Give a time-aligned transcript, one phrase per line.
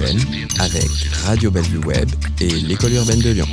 [0.00, 0.90] Avec
[1.24, 2.08] Radio Bellevue Web
[2.40, 3.46] et l'École urbaine de Lyon.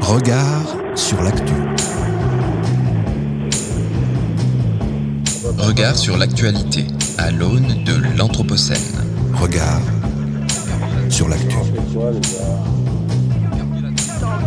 [0.00, 1.52] Regard sur l'actu.
[5.58, 6.86] Regard sur l'actualité
[7.18, 8.78] à l'aune de l'Anthropocène.
[9.34, 9.82] Regard
[11.20, 11.48] sur l'actu.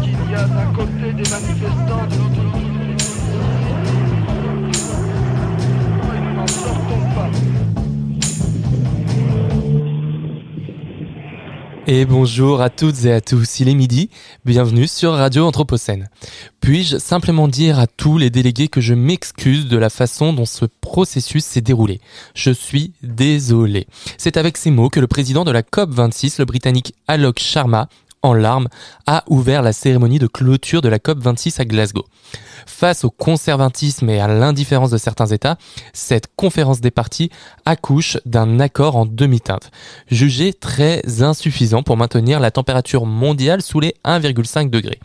[0.01, 2.07] Qu'il y a côté des manifestants,
[11.85, 14.09] Et bonjour à toutes et à tous, il est midi,
[14.45, 16.07] bienvenue sur Radio Anthropocène.
[16.61, 20.63] Puis-je simplement dire à tous les délégués que je m'excuse de la façon dont ce
[20.63, 21.99] processus s'est déroulé?
[22.35, 23.87] Je suis désolé.
[24.17, 27.89] C'est avec ces mots que le président de la COP26, le britannique Alok Sharma,
[28.23, 28.69] en larmes,
[29.05, 32.05] a ouvert la cérémonie de clôture de la COP26 à Glasgow.
[32.65, 35.57] Face au conservatisme et à l'indifférence de certains États,
[35.91, 37.29] cette conférence des partis
[37.65, 39.71] accouche d'un accord en demi-teinte,
[40.09, 44.99] jugé très insuffisant pour maintenir la température mondiale sous les 1,5 degrés.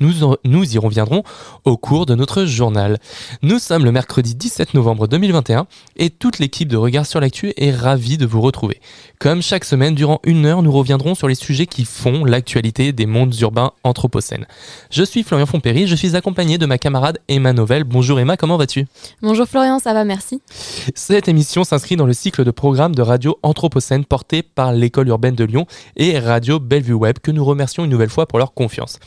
[0.00, 1.22] Nous, nous y reviendrons
[1.64, 2.98] au cours de notre journal.
[3.42, 7.70] Nous sommes le mercredi 17 novembre 2021 et toute l'équipe de Regard sur l'actu est
[7.70, 8.80] ravie de vous retrouver.
[9.20, 13.06] Comme chaque semaine, durant une heure, nous reviendrons sur les sujets qui font l'actualité des
[13.06, 14.46] mondes urbains anthropocènes.
[14.90, 17.84] Je suis Florian Fompéry, je suis accompagné de ma camarade Emma Novel.
[17.84, 18.86] Bonjour Emma, comment vas-tu?
[19.22, 20.42] Bonjour Florian, ça va, merci.
[20.94, 25.34] Cette émission s'inscrit dans le cycle de programmes de radio Anthropocène porté par l'école urbaine
[25.34, 28.98] de Lyon et Radio Bellevue Web que nous remercions une nouvelle fois pour leur confiance.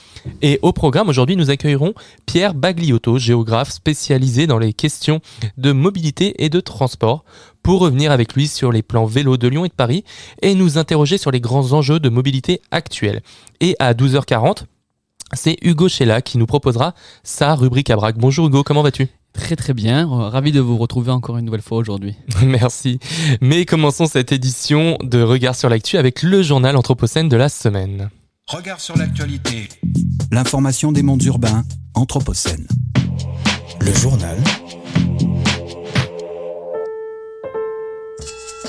[0.42, 1.94] Et au programme aujourd'hui, nous accueillerons
[2.26, 5.20] Pierre Bagliotto, géographe spécialisé dans les questions
[5.58, 7.24] de mobilité et de transport
[7.68, 10.06] pour revenir avec lui sur les plans vélo de Lyon et de Paris
[10.42, 13.22] et nous interroger sur les grands enjeux de mobilité actuels.
[13.60, 14.64] Et à 12h40,
[15.34, 18.18] c'est Hugo Chella qui nous proposera sa rubrique à braque.
[18.18, 19.10] Bonjour Hugo, comment vas-tu?
[19.34, 22.16] Très très bien, Euh, ravi de vous retrouver encore une nouvelle fois aujourd'hui.
[22.42, 23.00] Merci.
[23.42, 28.10] Mais commençons cette édition de Regard sur l'actu avec le journal Anthropocène de la semaine.
[28.48, 29.68] Regard sur l'actualité.
[30.32, 32.66] L'information des mondes urbains, Anthropocène.
[33.82, 34.38] Le journal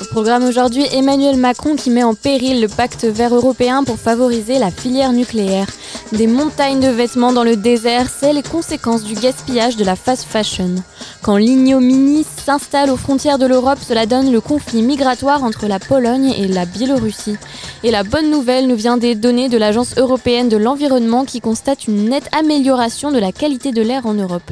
[0.01, 4.57] Au programme aujourd'hui, Emmanuel Macron qui met en péril le pacte vert européen pour favoriser
[4.57, 5.67] la filière nucléaire.
[6.13, 10.23] Des montagnes de vêtements dans le désert, c'est les conséquences du gaspillage de la fast
[10.23, 10.75] fashion.
[11.21, 16.33] Quand l'ignominie s'installe aux frontières de l'Europe, cela donne le conflit migratoire entre la Pologne
[16.37, 17.35] et la Biélorussie.
[17.83, 21.87] Et la bonne nouvelle nous vient des données de l'Agence européenne de l'environnement qui constate
[21.87, 24.49] une nette amélioration de la qualité de l'air en Europe.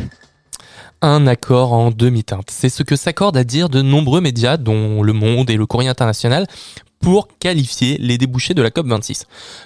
[1.04, 2.50] Un accord en demi-teinte.
[2.50, 5.90] C'est ce que s'accordent à dire de nombreux médias, dont Le Monde et le Courrier
[5.90, 6.48] International,
[7.00, 9.24] pour qualifier les débouchés de la COP26.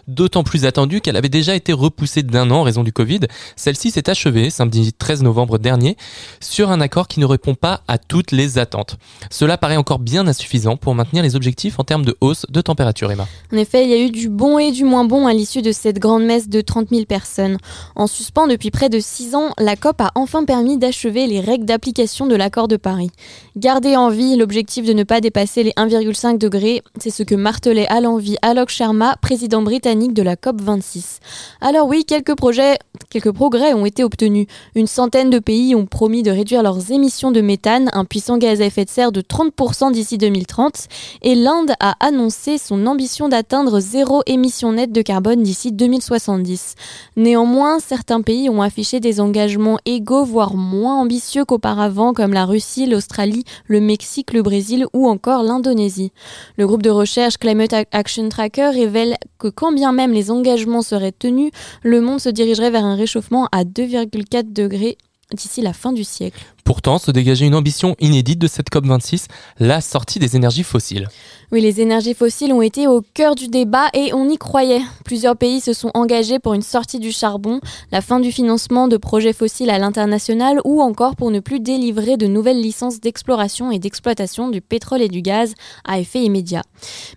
[0.08, 3.22] D'autant plus attendu qu'elle avait déjà été repoussée d'un an en raison du Covid.
[3.56, 5.98] Celle-ci s'est achevée samedi 13 novembre dernier
[6.40, 8.98] sur un accord qui ne répond pas à toutes les attentes.
[9.30, 13.12] Cela paraît encore bien insuffisant pour maintenir les objectifs en termes de hausse de température,
[13.12, 13.28] Emma.
[13.54, 15.72] En effet, il y a eu du bon et du moins bon à l'issue de
[15.72, 17.58] cette grande messe de 30 000 personnes.
[17.96, 21.66] En suspens depuis près de 6 ans, la COP a enfin permis d'achever les règles
[21.66, 23.12] d'application de l'accord de Paris.
[23.58, 27.88] Garder en vie l'objectif de ne pas dépasser les 1,5 degrés, c'est ce que martelait
[27.88, 31.20] à l'envie Alok Sharma, président britannique de la COP 26.
[31.62, 34.48] Alors oui, quelques projets, quelques progrès ont été obtenus.
[34.76, 38.62] Une centaine de pays ont promis de réduire leurs émissions de méthane, un puissant gaz
[38.62, 40.88] à effet de serre de 30% d'ici 2030,
[41.22, 46.76] et l'Inde a annoncé son ambition d'atteindre zéro émission nette de carbone d'ici 2070.
[47.18, 52.88] Néanmoins, certains pays ont affiché des engagements égaux, voire moins ambitieux qu'auparavant, comme la Russie,
[52.88, 56.12] l'Australie, le Mexique, le Brésil ou encore l'Indonésie.
[56.58, 61.12] Le groupe de recherche Climate Action Tracker révèle que quand bien même les engagements seraient
[61.12, 61.52] tenus,
[61.84, 64.98] le monde se dirigerait vers un réchauffement à 2,4 degrés
[65.34, 66.40] d'ici la fin du siècle.
[66.64, 69.26] Pourtant, se dégageait une ambition inédite de cette COP26,
[69.60, 71.08] la sortie des énergies fossiles.
[71.52, 74.82] Oui, les énergies fossiles ont été au cœur du débat et on y croyait.
[75.04, 77.60] Plusieurs pays se sont engagés pour une sortie du charbon,
[77.92, 82.16] la fin du financement de projets fossiles à l'international ou encore pour ne plus délivrer
[82.16, 85.54] de nouvelles licences d'exploration et d'exploitation du pétrole et du gaz
[85.84, 86.64] à effet immédiat.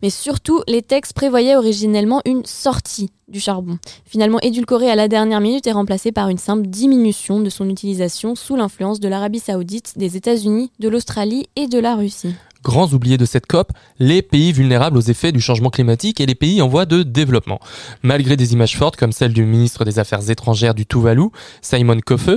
[0.02, 5.40] Mais surtout, les textes prévoyaient originellement une sortie du charbon, finalement édulcorée à la dernière
[5.40, 9.94] minute et remplacée par une simple diminution de son utilisation sous l'influence de l'Arabie saoudite,
[9.96, 12.34] des États-Unis, de l'Australie et de la Russie.
[12.62, 16.34] Grands oubliés de cette COP, les pays vulnérables aux effets du changement climatique et les
[16.34, 17.60] pays en voie de développement.
[18.02, 21.24] Malgré des images fortes comme celle du ministre des Affaires étrangères du Tuvalu,
[21.60, 22.30] Simon Kofe,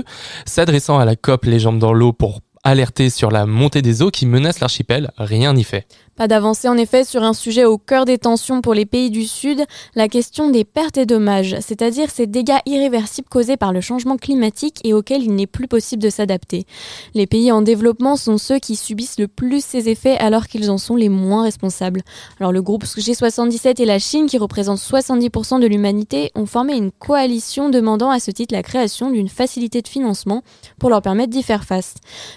[0.45, 4.11] s'adressant à la COP les jambes dans l'eau pour alerter sur la montée des eaux
[4.11, 5.87] qui menace l'archipel, rien n'y fait.
[6.17, 9.27] Pas d'avancée en effet sur un sujet au cœur des tensions pour les pays du
[9.27, 14.17] Sud, la question des pertes et dommages, c'est-à-dire ces dégâts irréversibles causés par le changement
[14.17, 16.65] climatique et auxquels il n'est plus possible de s'adapter.
[17.13, 20.79] Les pays en développement sont ceux qui subissent le plus ces effets alors qu'ils en
[20.79, 22.01] sont les moins responsables.
[22.39, 26.89] Alors le groupe G77 et la Chine, qui représentent 70% de l'humanité, ont formé une
[26.89, 30.41] coalition demandant à ce titre la création d'une facilité de financement
[30.79, 31.93] pour leur permettre d'y faire face.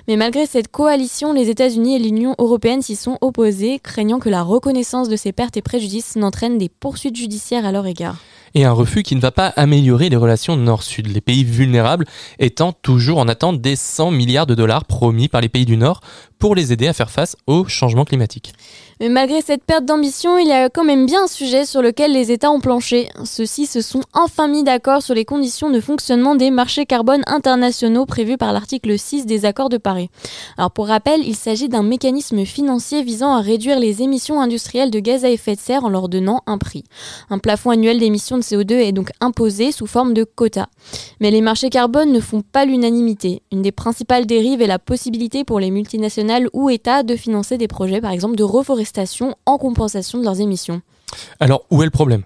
[0.06, 4.42] Mais malgré cette coalition, les États-Unis et l'Union européenne s'y sont opposés craignant que la
[4.42, 8.16] reconnaissance de ces pertes et préjudices n'entraîne des poursuites judiciaires à leur égard.
[8.54, 12.06] Et un refus qui ne va pas améliorer les relations nord-sud, les pays vulnérables
[12.38, 16.00] étant toujours en attente des 100 milliards de dollars promis par les pays du Nord
[16.40, 18.54] pour les aider à faire face au changement climatique.
[18.98, 22.12] Mais malgré cette perte d'ambition, il y a quand même bien un sujet sur lequel
[22.12, 23.08] les États ont planché.
[23.24, 28.04] Ceux-ci se sont enfin mis d'accord sur les conditions de fonctionnement des marchés carbone internationaux
[28.04, 30.10] prévus par l'article 6 des accords de Paris.
[30.58, 35.00] Alors pour rappel, il s'agit d'un mécanisme financier visant à réduire les émissions industrielles de
[35.00, 36.84] gaz à effet de serre en leur donnant un prix.
[37.28, 40.68] Un plafond annuel d'émissions de CO2 est donc imposé sous forme de quotas.
[41.20, 43.42] Mais les marchés carbone ne font pas l'unanimité.
[43.52, 47.68] Une des principales dérives est la possibilité pour les multinationales ou États de financer des
[47.68, 50.82] projets par exemple de reforestation en compensation de leurs émissions.
[51.40, 52.24] Alors, où est le problème?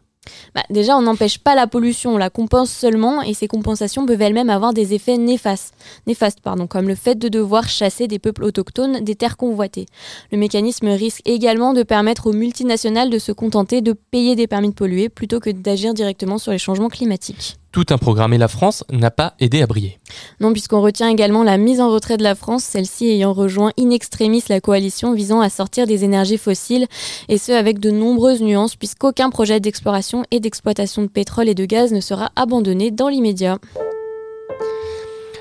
[0.55, 4.23] Bah, déjà, on n'empêche pas la pollution, on la compense seulement et ces compensations peuvent
[4.23, 5.75] elles-mêmes avoir des effets néfastes,
[6.07, 9.87] néfastes pardon, comme le fait de devoir chasser des peuples autochtones des terres convoitées.
[10.33, 14.71] Le mécanisme risque également de permettre aux multinationales de se contenter de payer des permis
[14.71, 18.47] de polluer plutôt que d'agir directement sur les changements climatiques tout un programme et la
[18.47, 19.99] France n'a pas aidé à briller.
[20.39, 23.91] Non, puisqu'on retient également la mise en retrait de la France, celle-ci ayant rejoint in
[23.91, 26.87] extremis la coalition visant à sortir des énergies fossiles,
[27.29, 31.65] et ce avec de nombreuses nuances, puisqu'aucun projet d'exploration et d'exploitation de pétrole et de
[31.65, 33.59] gaz ne sera abandonné dans l'immédiat.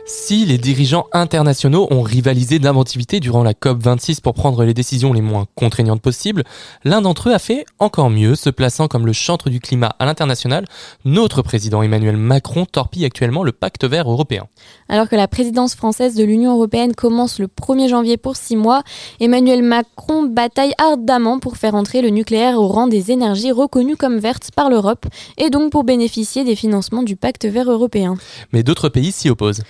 [0.06, 5.22] Si les dirigeants internationaux ont rivalisé d'inventivité durant la COP26 pour prendre les décisions les
[5.22, 6.44] moins contraignantes possibles,
[6.84, 10.06] l'un d'entre eux a fait encore mieux, se plaçant comme le chantre du climat à
[10.06, 10.66] l'international.
[11.06, 14.48] Notre président Emmanuel Macron torpille actuellement le pacte vert européen.
[14.90, 18.84] Alors que la présidence française de l'Union européenne commence le 1er janvier pour six mois,
[19.22, 24.20] Emmanuel Macron bataille ardemment pour faire entrer le nucléaire au rang des énergies reconnues comme
[24.20, 25.06] vertes par l'Europe
[25.38, 28.16] et donc pour bénéficier des financements du pacte vert européen.
[28.52, 29.64] Mais d'autres pays s'y opposent.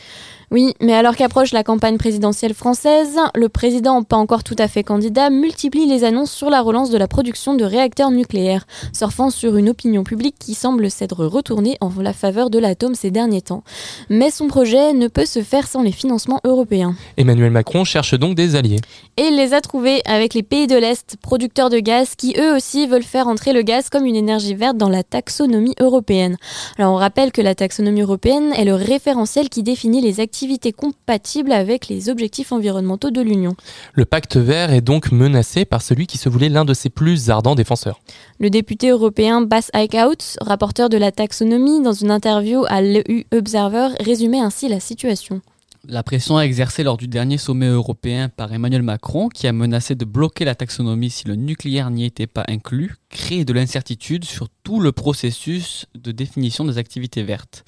[0.53, 4.83] Oui, mais alors qu'approche la campagne présidentielle française, le président, pas encore tout à fait
[4.83, 9.57] candidat, multiplie les annonces sur la relance de la production de réacteurs nucléaires, surfant sur
[9.57, 13.63] une opinion publique qui semble s'être retournée en la faveur de l'atome ces derniers temps.
[14.11, 16.93] Mais son projet ne peut se faire sans les financements européens.
[17.17, 18.79] Emmanuel Macron cherche donc des alliés.
[19.17, 22.55] Et il les a trouvés avec les pays de l'Est, producteurs de gaz, qui eux
[22.55, 26.37] aussi veulent faire entrer le gaz comme une énergie verte dans la taxonomie européenne.
[26.77, 30.42] Alors on rappelle que la taxonomie européenne est le référentiel qui définit les activités
[30.75, 33.55] compatible avec les objectifs environnementaux de l'Union.
[33.93, 37.29] Le pacte vert est donc menacé par celui qui se voulait l'un de ses plus
[37.29, 37.99] ardents défenseurs.
[38.39, 43.89] Le député européen Bas Eickhout, rapporteur de la taxonomie, dans une interview à l'EU Observer,
[43.99, 45.41] résumait ainsi la situation.
[45.85, 50.05] La pression exercée lors du dernier sommet européen par Emmanuel Macron, qui a menacé de
[50.05, 54.79] bloquer la taxonomie si le nucléaire n'y était pas inclus, crée de l'incertitude sur tout
[54.79, 57.65] le processus de définition des activités vertes.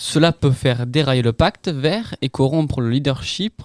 [0.00, 3.62] Cela peut faire dérailler le pacte vert et corrompre le leadership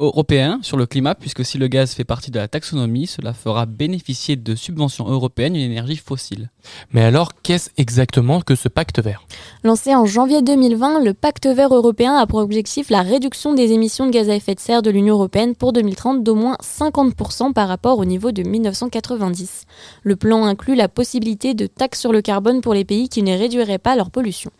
[0.00, 3.66] européen sur le climat, puisque si le gaz fait partie de la taxonomie, cela fera
[3.66, 6.50] bénéficier de subventions européennes une énergie fossile.
[6.92, 9.24] Mais alors, qu'est-ce exactement que ce pacte vert?
[9.62, 14.06] Lancé en janvier 2020, le pacte vert européen a pour objectif la réduction des émissions
[14.06, 17.68] de gaz à effet de serre de l'Union européenne pour 2030 d'au moins 50% par
[17.68, 19.64] rapport au niveau de 1990.
[20.02, 23.36] Le plan inclut la possibilité de taxes sur le carbone pour les pays qui ne
[23.36, 24.50] réduiraient pas leur pollution.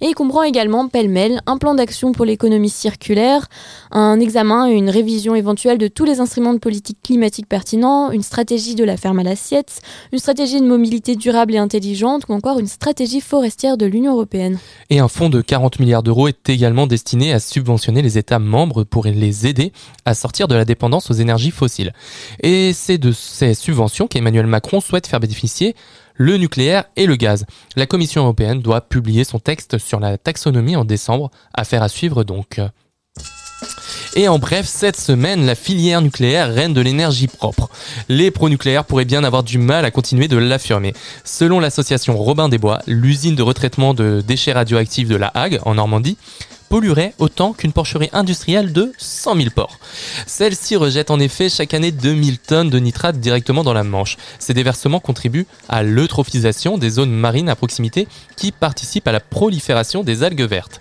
[0.00, 3.48] Et il comprend également, pêle-mêle, un plan d'action pour l'économie circulaire,
[3.92, 8.22] un examen et une révision éventuelle de tous les instruments de politique climatique pertinents, une
[8.22, 9.80] stratégie de la ferme à l'assiette,
[10.12, 14.58] une stratégie de mobilité durable et intelligente ou encore une stratégie forestière de l'Union européenne.
[14.88, 18.84] Et un fonds de 40 milliards d'euros est également destiné à subventionner les États membres
[18.84, 19.72] pour les aider
[20.06, 21.92] à sortir de la dépendance aux énergies fossiles.
[22.42, 25.76] Et c'est de ces subventions qu'Emmanuel Macron souhaite faire bénéficier
[26.14, 27.44] le nucléaire et le gaz.
[27.76, 32.24] La Commission européenne doit publier son texte sur la taxonomie en décembre, affaire à suivre
[32.24, 32.60] donc.
[34.16, 37.70] Et en bref, cette semaine, la filière nucléaire reine de l'énergie propre.
[38.08, 40.94] Les pro-nucléaires pourraient bien avoir du mal à continuer de l'affirmer.
[41.24, 45.74] Selon l'association Robin des Bois, l'usine de retraitement de déchets radioactifs de la Hague, en
[45.74, 46.16] Normandie,
[46.68, 49.78] polluerait autant qu'une porcherie industrielle de 100 000 porcs.
[50.26, 54.16] Celle-ci rejette en effet chaque année 2000 tonnes de nitrate directement dans la Manche.
[54.38, 60.04] Ces déversements contribuent à l'eutrophisation des zones marines à proximité qui participent à la prolifération
[60.04, 60.80] des algues vertes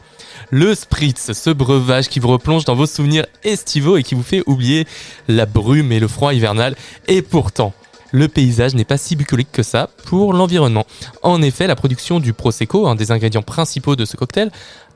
[0.51, 4.43] le Spritz, ce breuvage qui vous replonge dans vos souvenirs estivaux et qui vous fait
[4.45, 4.87] oublier
[5.27, 6.75] la brume et le froid hivernal.
[7.07, 7.73] Et pourtant,
[8.11, 10.85] le paysage n'est pas si bucolique que ça pour l'environnement.
[11.21, 14.51] En effet, la production du Prosecco, un des ingrédients principaux de ce cocktail,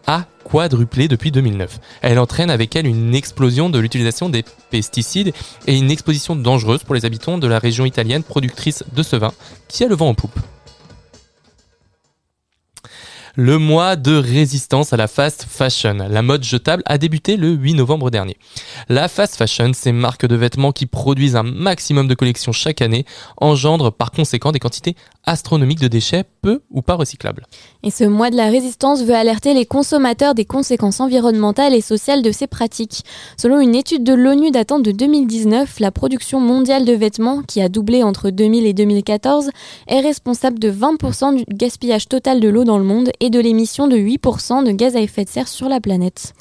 [0.08, 1.80] a quadruplé depuis 2009.
[2.02, 5.34] Elle entraîne avec elle une explosion de l'utilisation des pesticides
[5.68, 9.32] et une exposition dangereuse pour les habitants de la région italienne productrice de ce vin
[9.70, 10.38] qui a le vent en poupe.
[13.36, 15.98] Le mois de résistance à la fast fashion.
[16.08, 18.38] La mode jetable a débuté le 8 novembre dernier.
[18.90, 23.06] La fast fashion, ces marques de vêtements qui produisent un maximum de collections chaque année,
[23.38, 27.48] engendrent par conséquent des quantités astronomiques de déchets peu ou pas recyclables.
[27.82, 32.22] Et ce mois de la résistance veut alerter les consommateurs des conséquences environnementales et sociales
[32.22, 33.04] de ces pratiques.
[33.38, 37.70] Selon une étude de l'ONU datant de 2019, la production mondiale de vêtements, qui a
[37.70, 39.50] doublé entre 2000 et 2014,
[39.88, 43.88] est responsable de 20% du gaspillage total de l'eau dans le monde et de l'émission
[43.88, 46.34] de 8% de gaz à effet de serre sur la planète.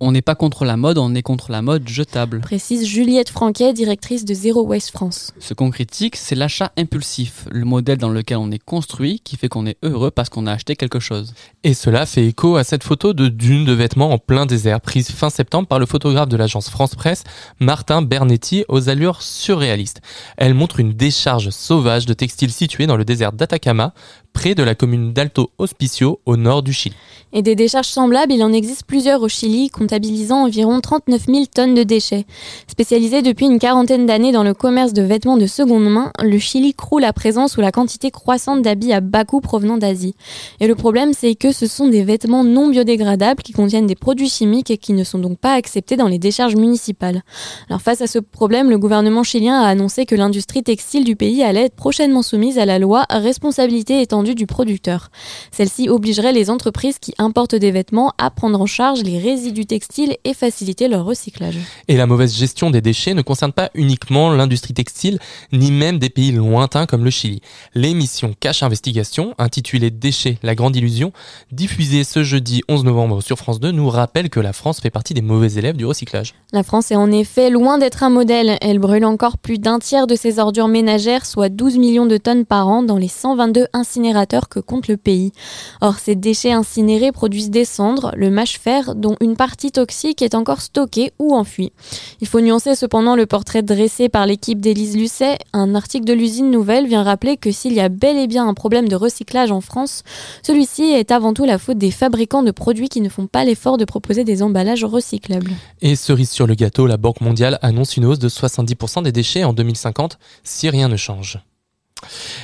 [0.00, 2.40] On n'est pas contre la mode, on est contre la mode jetable.
[2.40, 5.32] Précise Juliette Franquet, directrice de Zero Waste France.
[5.38, 9.48] Ce qu'on critique, c'est l'achat impulsif, le modèle dans lequel on est construit qui fait
[9.48, 11.32] qu'on est heureux parce qu'on a acheté quelque chose.
[11.62, 15.12] Et cela fait écho à cette photo de dune de vêtements en plein désert, prise
[15.12, 17.22] fin septembre par le photographe de l'agence France Presse,
[17.60, 20.00] Martin Bernetti, aux allures surréalistes.
[20.36, 23.94] Elle montre une décharge sauvage de textiles située dans le désert d'Atacama,
[24.34, 26.94] près de la commune d'Alto Hospicio, au nord du Chili.
[27.32, 31.74] Et des décharges semblables, il en existe plusieurs au Chili, comptabilisant environ 39 000 tonnes
[31.74, 32.26] de déchets.
[32.68, 36.74] Spécialisé depuis une quarantaine d'années dans le commerce de vêtements de seconde main, le Chili
[36.74, 40.14] croule à présent sous la quantité croissante d'habits à bas coût provenant d'Asie.
[40.60, 44.28] Et le problème, c'est que ce sont des vêtements non biodégradables qui contiennent des produits
[44.28, 47.22] chimiques et qui ne sont donc pas acceptés dans les décharges municipales.
[47.68, 51.42] Alors face à ce problème, le gouvernement chilien a annoncé que l'industrie textile du pays
[51.42, 55.10] allait être prochainement soumise à la loi responsabilité étendue du producteur.
[55.52, 60.16] Celle-ci obligerait les entreprises qui importent des vêtements à prendre en charge les résidus textiles
[60.24, 61.58] et faciliter leur recyclage.
[61.88, 65.18] Et la mauvaise gestion des déchets ne concerne pas uniquement l'industrie textile,
[65.52, 67.42] ni même des pays lointains comme le Chili.
[67.74, 71.12] L'émission Cache Investigation, intitulée Déchets, la grande illusion,
[71.52, 75.12] diffusée ce jeudi 11 novembre sur France 2, nous rappelle que la France fait partie
[75.12, 76.34] des mauvais élèves du recyclage.
[76.52, 78.56] La France est en effet loin d'être un modèle.
[78.60, 82.44] Elle brûle encore plus d'un tiers de ses ordures ménagères, soit 12 millions de tonnes
[82.44, 84.13] par an dans les 122 incinérateurs
[84.48, 85.32] que compte le pays.
[85.80, 90.60] Or, ces déchets incinérés produisent des cendres, le mâche-fer, dont une partie toxique est encore
[90.60, 91.72] stockée ou enfuie.
[92.20, 95.38] Il faut nuancer cependant le portrait dressé par l'équipe d'Élise Lucet.
[95.52, 98.54] Un article de l'usine Nouvelle vient rappeler que s'il y a bel et bien un
[98.54, 100.02] problème de recyclage en France,
[100.42, 103.78] celui-ci est avant tout la faute des fabricants de produits qui ne font pas l'effort
[103.78, 105.52] de proposer des emballages recyclables.
[105.82, 109.44] Et cerise sur le gâteau, la Banque mondiale annonce une hausse de 70% des déchets
[109.44, 111.38] en 2050 si rien ne change.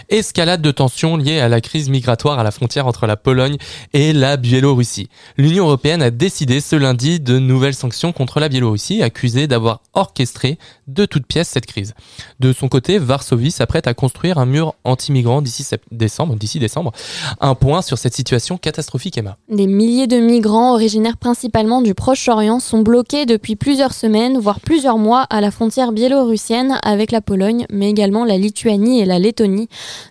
[0.08, 3.56] Escalade de tensions liée à la crise migratoire à la frontière entre la Pologne
[3.92, 5.08] et la Biélorussie.
[5.36, 10.58] L'Union européenne a décidé ce lundi de nouvelles sanctions contre la Biélorussie, accusée d'avoir orchestré
[10.88, 11.94] de toutes pièces cette crise.
[12.40, 16.92] De son côté, Varsovie s'apprête à construire un mur anti-migrants d'ici décembre, d'ici décembre.
[17.40, 19.36] Un point sur cette situation catastrophique, Emma.
[19.48, 24.98] Des milliers de migrants originaires principalement du Proche-Orient sont bloqués depuis plusieurs semaines, voire plusieurs
[24.98, 29.49] mois, à la frontière biélorussienne avec la Pologne, mais également la Lituanie et la Lettonie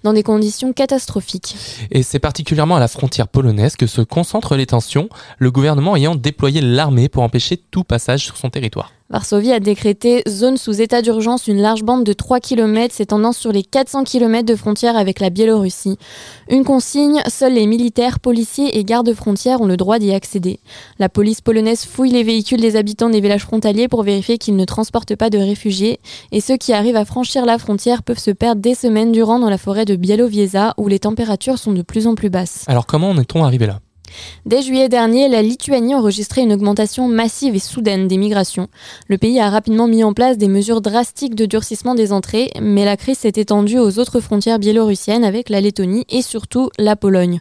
[0.03, 1.55] dans des conditions catastrophiques.
[1.91, 6.15] Et c'est particulièrement à la frontière polonaise que se concentrent les tensions, le gouvernement ayant
[6.15, 8.91] déployé l'armée pour empêcher tout passage sur son territoire.
[9.11, 13.51] Varsovie a décrété zone sous état d'urgence une large bande de 3 km s'étendant sur
[13.51, 15.97] les 400 km de frontière avec la Biélorussie.
[16.47, 20.59] Une consigne, seuls les militaires, policiers et gardes frontières ont le droit d'y accéder.
[20.99, 24.65] La police polonaise fouille les véhicules des habitants des villages frontaliers pour vérifier qu'ils ne
[24.65, 25.99] transportent pas de réfugiés
[26.31, 29.49] et ceux qui arrivent à franchir la frontière peuvent se perdre des semaines durant dans
[29.49, 32.63] la forêt de Bielowieza où les températures sont de plus en plus basses.
[32.67, 33.79] Alors comment en est-on arrivé là?
[34.45, 38.67] Dès juillet dernier, la Lituanie a enregistré une augmentation massive et soudaine des migrations.
[39.07, 42.85] Le pays a rapidement mis en place des mesures drastiques de durcissement des entrées, mais
[42.85, 47.39] la crise s'est étendue aux autres frontières biélorussiennes avec la Lettonie et surtout la Pologne.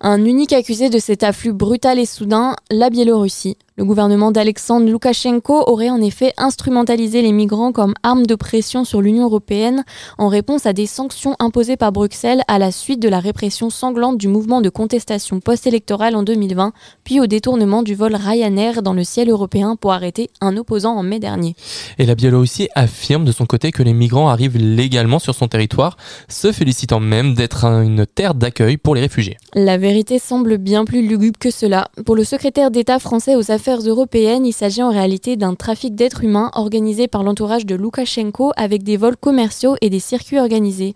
[0.00, 3.56] Un unique accusé de cet afflux brutal et soudain, la Biélorussie.
[3.78, 9.02] Le gouvernement d'Alexandre Loukachenko aurait en effet instrumentalisé les migrants comme arme de pression sur
[9.02, 9.84] l'Union européenne
[10.16, 14.16] en réponse à des sanctions imposées par Bruxelles à la suite de la répression sanglante
[14.16, 16.72] du mouvement de contestation post-électorale en 2020,
[17.04, 21.02] puis au détournement du vol Ryanair dans le ciel européen pour arrêter un opposant en
[21.02, 21.54] mai dernier.
[21.98, 25.98] Et la Biélorussie affirme de son côté que les migrants arrivent légalement sur son territoire,
[26.30, 29.36] se félicitant même d'être une terre d'accueil pour les réfugiés.
[29.54, 31.90] La vérité semble bien plus lugubre que cela.
[32.06, 36.24] Pour le secrétaire d'État français aux affaires européennes, il s'agit en réalité d'un trafic d'êtres
[36.24, 40.94] humains organisé par l'entourage de Loukachenko avec des vols commerciaux et des circuits organisés.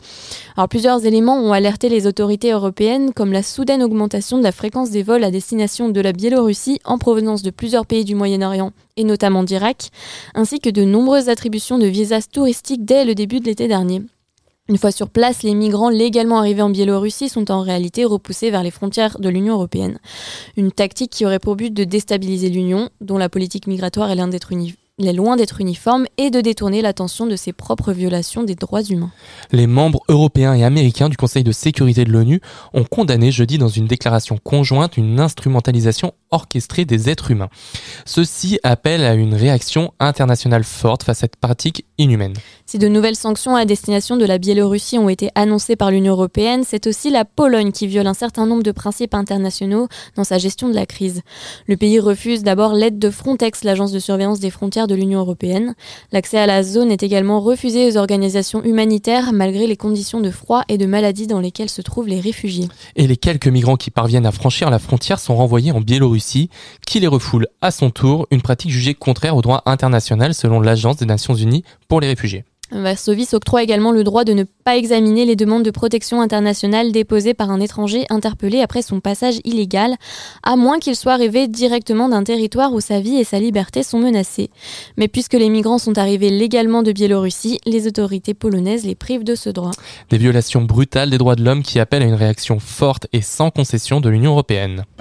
[0.56, 4.90] Alors plusieurs éléments ont alerté les autorités européennes comme la soudaine augmentation de la fréquence
[4.90, 9.04] des vols à destination de la Biélorussie en provenance de plusieurs pays du Moyen-Orient et
[9.04, 9.90] notamment d'Irak,
[10.34, 14.02] ainsi que de nombreuses attributions de visas touristiques dès le début de l'été dernier.
[14.70, 18.62] Une fois sur place, les migrants légalement arrivés en Biélorussie sont en réalité repoussés vers
[18.62, 19.98] les frontières de l'Union européenne.
[20.56, 24.28] Une tactique qui aurait pour but de déstabiliser l'Union, dont la politique migratoire est l'un
[24.28, 24.52] d'être
[25.00, 28.82] uni- est loin d'être uniforme, et de détourner l'attention de ses propres violations des droits
[28.82, 29.10] humains.
[29.52, 32.40] Les membres européens et américains du Conseil de sécurité de l'ONU
[32.74, 37.48] ont condamné jeudi dans une déclaration conjointe une instrumentalisation orchestrée des êtres humains.
[38.04, 42.34] Ceci appelle à une réaction internationale forte face à cette pratique inhumaine.
[42.66, 46.62] Si de nouvelles sanctions à destination de la Biélorussie ont été annoncées par l'Union européenne,
[46.66, 50.68] c'est aussi la Pologne qui viole un certain nombre de principes internationaux dans sa gestion
[50.68, 51.22] de la crise.
[51.66, 55.74] Le pays refuse d'abord l'aide de Frontex, l'agence de surveillance des frontières de l'Union européenne.
[56.12, 60.62] L'accès à la zone est également refusé aux organisations humanitaires malgré les conditions de froid
[60.68, 62.68] et de maladie dans lesquelles se trouvent les réfugiés.
[62.96, 66.50] Et les quelques migrants qui parviennent à franchir la frontière sont renvoyés en Biélorussie,
[66.86, 70.96] qui les refoule à son tour, une pratique jugée contraire au droit international selon l'Agence
[70.96, 72.44] des Nations Unies pour les réfugiés.
[72.72, 77.34] Varsovie s'octroie également le droit de ne pas examiner les demandes de protection internationale déposées
[77.34, 79.96] par un étranger interpellé après son passage illégal,
[80.42, 83.98] à moins qu'il soit arrivé directement d'un territoire où sa vie et sa liberté sont
[83.98, 84.50] menacées.
[84.96, 89.34] Mais puisque les migrants sont arrivés légalement de Biélorussie, les autorités polonaises les privent de
[89.34, 89.72] ce droit.
[90.10, 93.50] Des violations brutales des droits de l'homme qui appellent à une réaction forte et sans
[93.50, 94.84] concession de l'Union européenne.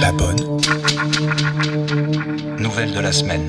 [0.00, 0.36] La bonne.
[2.58, 3.46] Nouvelle de la semaine.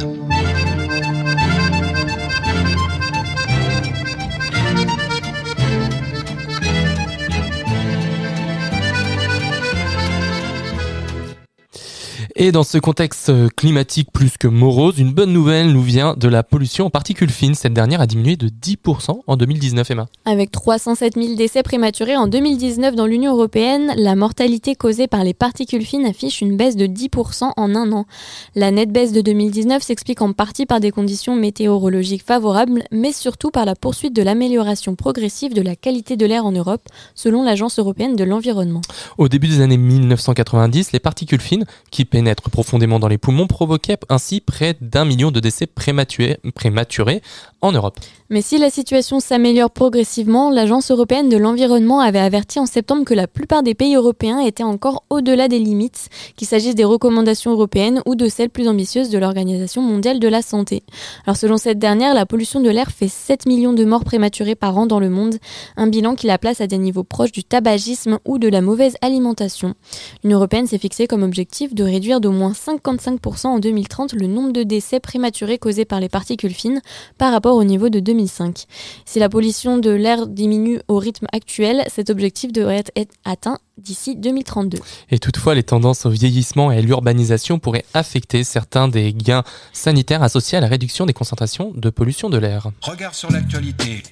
[12.37, 16.27] Et dans ce contexte euh, climatique plus que morose, une bonne nouvelle nous vient de
[16.27, 17.55] la pollution en particules fines.
[17.55, 20.07] Cette dernière a diminué de 10% en 2019, Emma.
[20.25, 25.33] Avec 307 000 décès prématurés en 2019 dans l'Union européenne, la mortalité causée par les
[25.33, 28.05] particules fines affiche une baisse de 10% en un an.
[28.53, 33.49] La nette baisse de 2019 s'explique en partie par des conditions météorologiques favorables, mais surtout
[33.49, 37.79] par la poursuite de l'amélioration progressive de la qualité de l'air en Europe, selon l'Agence
[37.79, 38.81] européenne de l'environnement.
[39.17, 44.41] Au début des années 1990, les particules fines, qui profondément dans les poumons, provoquaient ainsi
[44.41, 47.21] près d'un million de décès prématurés
[47.61, 47.99] en Europe.
[48.31, 53.13] Mais si la situation s'améliore progressivement, l'Agence européenne de l'environnement avait averti en septembre que
[53.13, 58.01] la plupart des pays européens étaient encore au-delà des limites, qu'il s'agisse des recommandations européennes
[58.07, 60.81] ou de celles plus ambitieuses de l'Organisation mondiale de la santé.
[61.27, 64.75] Alors selon cette dernière, la pollution de l'air fait 7 millions de morts prématurées par
[64.75, 65.35] an dans le monde,
[65.77, 68.95] un bilan qui la place à des niveaux proches du tabagisme ou de la mauvaise
[69.01, 69.75] alimentation.
[70.23, 74.51] L'Union européenne s'est fixée comme objectif de réduire d'au moins 55% en 2030 le nombre
[74.51, 76.81] de décès prématurés causés par les particules fines
[77.19, 78.65] par rapport au niveau de 2005.
[79.05, 84.15] Si la pollution de l'air diminue au rythme actuel, cet objectif devrait être atteint d'ici
[84.15, 84.79] 2032.
[85.11, 90.23] Et toutefois, les tendances au vieillissement et à l'urbanisation pourraient affecter certains des gains sanitaires
[90.23, 92.71] associés à la réduction des concentrations de pollution de l'air.
[92.81, 94.03] Regard sur l'actualité.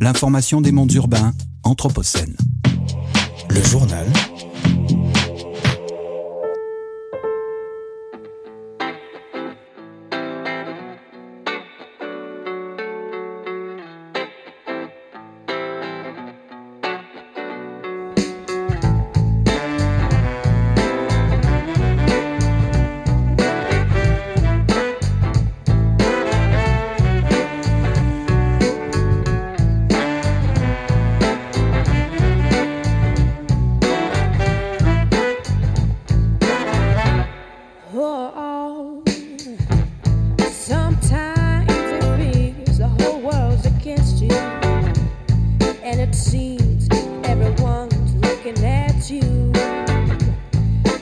[0.00, 1.32] L'information des mondes urbains,
[1.64, 2.36] Anthropocène.
[3.48, 4.06] Le journal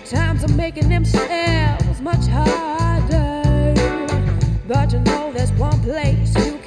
[0.09, 3.75] Times are making themselves much harder,
[4.66, 6.58] but you know there's one place you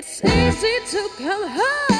[0.00, 1.99] it's easy to come home.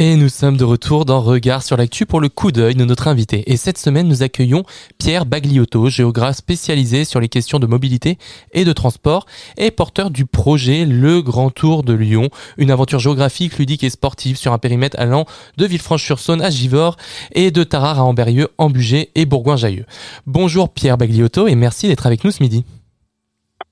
[0.00, 3.08] Et nous sommes de retour dans Regard sur l'actu pour le coup d'œil de notre
[3.08, 3.42] invité.
[3.50, 4.62] Et cette semaine, nous accueillons
[4.96, 8.16] Pierre Bagliotto, géographe spécialisé sur les questions de mobilité
[8.52, 13.58] et de transport et porteur du projet Le Grand Tour de Lyon, une aventure géographique,
[13.58, 16.96] ludique et sportive sur un périmètre allant de Villefranche-sur-Saône à Givors
[17.32, 19.86] et de Tarare à Amberieux, Ambugé et Bourgoin-Jailleux.
[20.28, 22.64] Bonjour Pierre Bagliotto et merci d'être avec nous ce midi.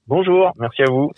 [0.08, 1.10] Bonjour, merci à vous.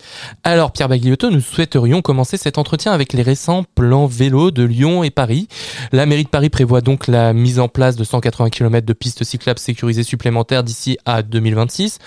[0.43, 5.03] Alors Pierre Bagliotto, nous souhaiterions commencer cet entretien avec les récents plans vélo de Lyon
[5.03, 5.47] et Paris.
[5.91, 9.23] La mairie de Paris prévoit donc la mise en place de 180 km de pistes
[9.23, 11.99] cyclables sécurisées supplémentaires d'ici à 2026.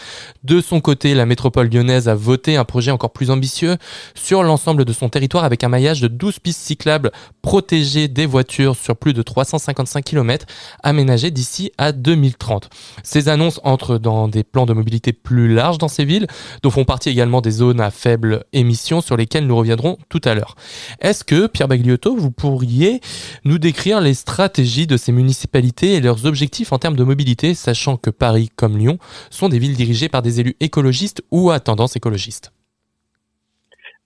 [0.43, 3.77] De son côté, la métropole lyonnaise a voté un projet encore plus ambitieux
[4.17, 8.75] sur l'ensemble de son territoire avec un maillage de 12 pistes cyclables protégées des voitures
[8.75, 10.47] sur plus de 355 km
[10.83, 12.71] aménagées d'ici à 2030.
[13.05, 16.27] Ces annonces entrent dans des plans de mobilité plus larges dans ces villes,
[16.73, 20.55] font partie également des zones à faible émission sur lesquelles nous reviendrons tout à l'heure.
[21.01, 23.01] Est-ce que, Pierre Bagliotto, vous pourriez
[23.45, 27.97] nous décrire les stratégies de ces municipalités et leurs objectifs en termes de mobilité, sachant
[27.99, 28.97] que Paris comme Lyon
[29.31, 32.53] sont des villes dirigées par des élus écologistes ou à tendance écologiste?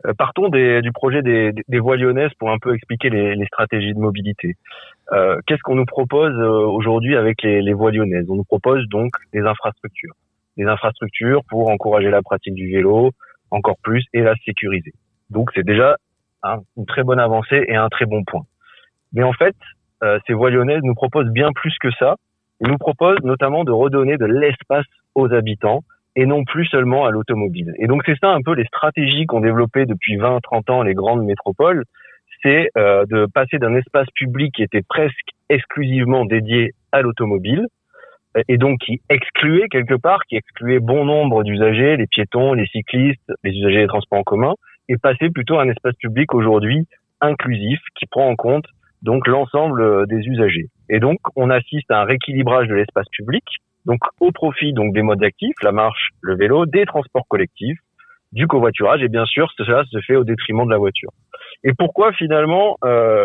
[0.05, 4.00] Euh, partons du projet des, voies lyonnaises pour un peu expliquer les, les stratégies de
[4.00, 4.57] mobilité.
[5.12, 8.26] Euh, Qu'est-ce qu'on nous propose euh, aujourd'hui avec les, les voies lyonnaises?
[8.29, 10.14] On nous propose donc des infrastructures.
[10.57, 13.11] Des infrastructures pour encourager la pratique du vélo
[13.51, 14.92] encore plus et la sécuriser.
[15.31, 15.97] Donc c'est déjà
[16.42, 18.45] hein, une très bonne avancée et un très bon point.
[19.12, 19.57] Mais en fait,
[20.03, 22.16] euh, ces voies lyonnaises nous proposent bien plus que ça.
[22.61, 25.83] Ils nous proposent notamment de redonner de l'espace aux habitants
[26.16, 27.75] et non plus seulement à l'automobile.
[27.79, 31.25] Et donc c'est ça un peu les stratégies qu'ont développées depuis 20-30 ans les grandes
[31.25, 31.85] métropoles,
[32.42, 37.66] c'est euh, de passer d'un espace public qui était presque exclusivement dédié à l'automobile
[38.49, 43.33] et donc qui excluait quelque part, qui excluait bon nombre d'usagers, les piétons, les cyclistes,
[43.44, 44.55] les usagers des transports en commun,
[44.88, 46.87] et passer plutôt à un espace public aujourd'hui
[47.20, 48.66] inclusif qui prend en compte
[49.03, 50.66] donc l'ensemble euh, des usagers.
[50.88, 53.44] Et donc on assiste à un rééquilibrage de l'espace public
[53.87, 57.79] donc au profit donc des modes actifs, la marche, le vélo, des transports collectifs,
[58.33, 61.11] du covoiturage et bien sûr cela se fait au détriment de la voiture.
[61.64, 63.25] Et pourquoi finalement euh,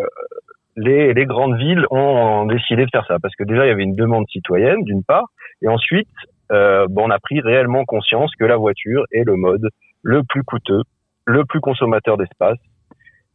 [0.76, 3.18] les, les grandes villes ont décidé de faire ça.
[3.22, 5.28] Parce que déjà il y avait une demande citoyenne d'une part,
[5.62, 6.10] et ensuite
[6.52, 9.68] euh, on a pris réellement conscience que la voiture est le mode
[10.04, 10.82] le plus coûteux,
[11.26, 12.58] le plus consommateur d'espace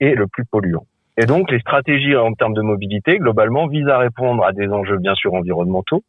[0.00, 0.84] et le plus polluant.
[1.16, 4.98] Et donc les stratégies en termes de mobilité globalement visent à répondre à des enjeux
[4.98, 6.02] bien sûr environnementaux,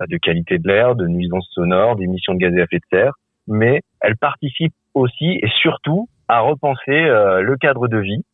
[0.00, 3.14] euh, de qualité de l'air, de nuisances sonores, d'émissions de gaz à effet de serre,
[3.48, 8.24] mais elles participent aussi et surtout à repenser euh, le cadre de vie,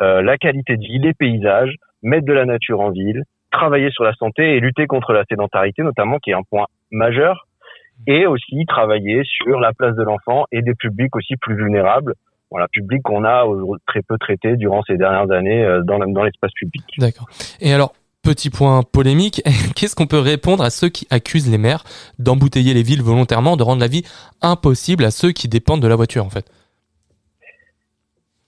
[0.00, 4.04] euh, la qualité de vie, les paysages, mettre de la nature en ville, travailler sur
[4.04, 7.46] la santé et lutter contre la sédentarité notamment, qui est un point majeur,
[8.06, 12.14] et aussi travailler sur la place de l'enfant et des publics aussi plus vulnérables,
[12.50, 13.44] voilà, publics qu'on a
[13.86, 16.84] très peu traités durant ces dernières années euh, dans l'espace public.
[16.98, 17.28] D'accord.
[17.60, 19.42] Et alors, petit point polémique,
[19.76, 21.84] qu'est-ce qu'on peut répondre à ceux qui accusent les maires
[22.18, 24.04] d'embouteiller les villes volontairement, de rendre la vie
[24.42, 26.50] impossible à ceux qui dépendent de la voiture en fait?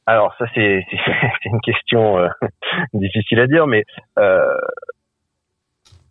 [0.07, 0.85] Alors ça c'est
[1.47, 2.29] une question euh,
[2.95, 3.85] difficile à dire, mais
[4.19, 4.57] euh,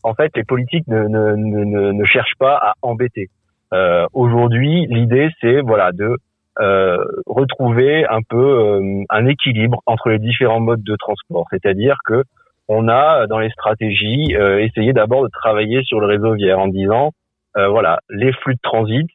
[0.03, 3.29] en fait les politiques ne, ne, ne, ne- cherchent pas à embêter.
[3.73, 6.17] Euh, Aujourd'hui, l'idée c'est voilà de
[6.59, 12.23] euh, retrouver un peu euh, un équilibre entre les différents modes de transport, c'est-à-dire que
[12.67, 16.67] on a dans les stratégies euh, essayé d'abord de travailler sur le réseau viaire en
[16.67, 17.11] disant
[17.55, 19.09] voilà les flux de transit,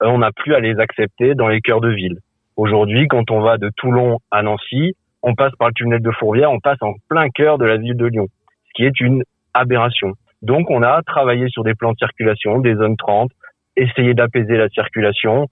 [0.00, 2.20] on n'a plus à les accepter dans les cœurs de ville.
[2.60, 4.92] Aujourd'hui, quand on va de Toulon à Nancy,
[5.22, 7.96] on passe par le tunnel de Fourvière, on passe en plein cœur de la ville
[7.96, 8.26] de Lyon,
[8.66, 9.22] ce qui est une
[9.54, 10.12] aberration.
[10.42, 13.30] Donc on a travaillé sur des plans de circulation, des zones 30,
[13.76, 15.48] essayé d'apaiser la circulation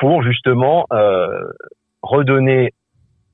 [0.00, 1.28] pour justement euh,
[2.02, 2.72] redonner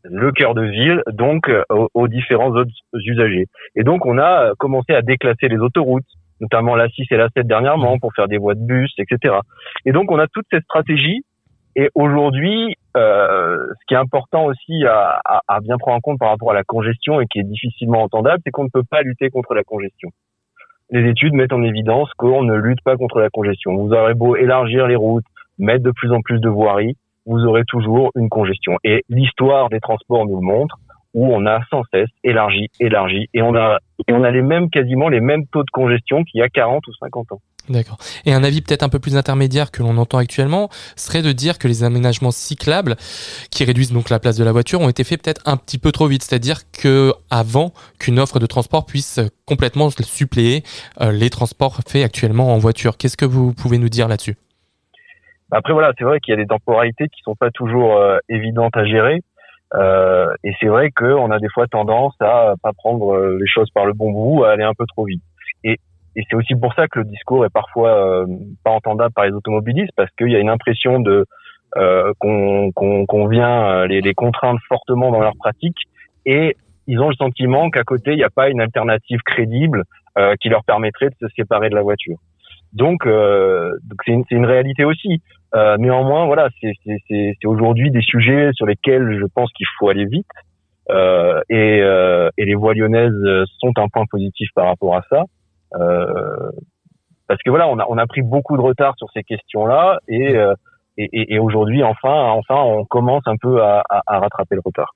[0.03, 1.63] le cœur de ville donc euh,
[1.95, 3.47] aux, différents autres usagers.
[3.75, 6.05] Et donc on a commencé à déclasser les autoroutes,
[6.43, 9.37] notamment la 6 et la 7 dernièrement pour faire des voies de bus, etc.
[9.87, 11.25] Et donc on a toute cette stratégie.
[11.75, 16.19] Et aujourd'hui, euh, ce qui est important aussi à, à, à, bien prendre en compte
[16.19, 19.03] par rapport à la congestion et qui est difficilement entendable, c'est qu'on ne peut pas
[19.03, 20.11] lutter contre la congestion.
[20.91, 23.75] Les études mettent en évidence qu'on ne lutte pas contre la congestion.
[23.75, 25.25] Vous aurez beau élargir les routes,
[25.59, 28.77] mettre de plus en plus de voiries, vous aurez toujours une congestion.
[28.85, 30.79] Et l'histoire des transports nous le montre,
[31.15, 34.69] où on a sans cesse élargi, élargi, et on a, et on a les mêmes,
[34.69, 37.41] quasiment les mêmes taux de congestion qu'il y a 40 ou 50 ans.
[37.69, 37.97] D'accord.
[38.27, 41.59] Et un avis peut-être un peu plus intermédiaire que l'on entend actuellement serait de dire
[41.59, 42.97] que les aménagements cyclables,
[43.51, 45.91] qui réduisent donc la place de la voiture, ont été faits peut-être un petit peu
[45.91, 46.23] trop vite.
[46.23, 50.63] C'est-à-dire que avant qu'une offre de transport puisse complètement suppléer
[51.01, 52.99] euh, les transports faits actuellement en voiture.
[52.99, 54.37] Qu'est-ce que vous pouvez nous dire là-dessus?
[55.51, 58.77] Après voilà, c'est vrai qu'il y a des temporalités qui sont pas toujours euh, évidentes
[58.77, 59.21] à gérer.
[59.75, 63.71] Euh, et c'est vrai qu'on a des fois tendance à pas prendre euh, les choses
[63.71, 65.23] par le bon bout, à aller un peu trop vite.
[65.65, 65.79] Et,
[66.17, 68.27] c'est aussi pour ça que le discours est parfois euh,
[68.63, 71.27] pas entendable par les automobilistes, parce qu'il y a une impression de
[71.77, 75.77] euh, qu'on qu'on vient euh, les, les contraindre fortement dans leur pratique,
[76.25, 76.57] et
[76.87, 79.83] ils ont le sentiment qu'à côté il n'y a pas une alternative crédible
[80.17, 82.19] euh, qui leur permettrait de se séparer de la voiture.
[82.73, 83.73] Donc, euh,
[84.05, 85.21] c'est une, une, réalité aussi.
[85.55, 90.27] Euh, néanmoins, voilà, c'est aujourd'hui des sujets sur lesquels je pense qu'il faut aller vite.
[90.91, 93.15] Euh, et, euh, et, les voies lyonnaises
[93.59, 95.25] sont un point positif par rapport à ça.
[95.77, 96.51] Euh,
[97.27, 100.37] parce que voilà, on a, on a pris beaucoup de retard sur ces questions-là et
[100.97, 104.63] et, et, et aujourd'hui, enfin, enfin, on commence un peu à, à, à, rattraper le
[104.65, 104.95] retard.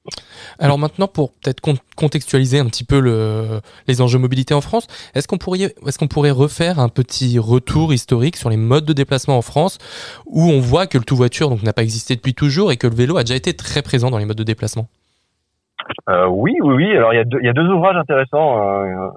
[0.58, 1.60] Alors maintenant, pour peut-être
[1.96, 6.08] contextualiser un petit peu le, les enjeux mobilité en France, est-ce qu'on pourrait, est-ce qu'on
[6.08, 9.78] pourrait refaire un petit retour historique sur les modes de déplacement en France,
[10.26, 12.86] où on voit que le tout voiture donc n'a pas existé depuis toujours et que
[12.86, 14.86] le vélo a déjà été très présent dans les modes de déplacement?
[16.08, 16.96] Euh, Oui, oui, oui.
[16.96, 18.62] Alors il y a deux, il y a deux ouvrages intéressants.
[18.62, 19.08] Euh,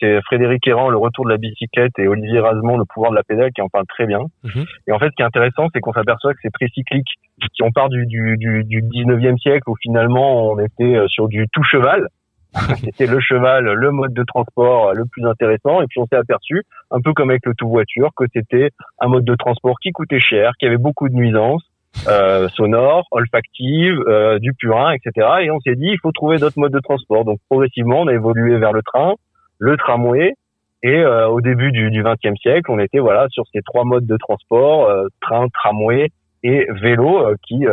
[0.00, 3.22] c'est Frédéric Errand, Le retour de la bicyclette, et Olivier Rasmont, Le pouvoir de la
[3.22, 4.20] pédale, qui en parle très bien.
[4.42, 4.62] Mmh.
[4.86, 7.08] Et en fait, ce qui est intéressant, c'est qu'on s'aperçoit que c'est très cyclique.
[7.54, 11.46] Si on part du, du, du, du 19e siècle, où finalement on était sur du
[11.52, 12.06] tout cheval,
[12.80, 16.62] c'était le cheval, le mode de transport le plus intéressant, et puis on s'est aperçu,
[16.90, 20.20] un peu comme avec le tout voiture, que c'était un mode de transport qui coûtait
[20.20, 21.62] cher, qui avait beaucoup de nuisances,
[22.08, 25.26] euh, sonores, olfactives, euh, du purin, etc.
[25.42, 27.24] Et on s'est dit, il faut trouver d'autres modes de transport.
[27.24, 29.14] Donc progressivement, on a évolué vers le train,
[29.60, 30.34] le tramway,
[30.82, 34.16] et euh, au début du, 20e siècle, on était voilà sur ces trois modes de
[34.16, 36.08] transport euh, train, tramway
[36.42, 37.66] et vélo euh, qui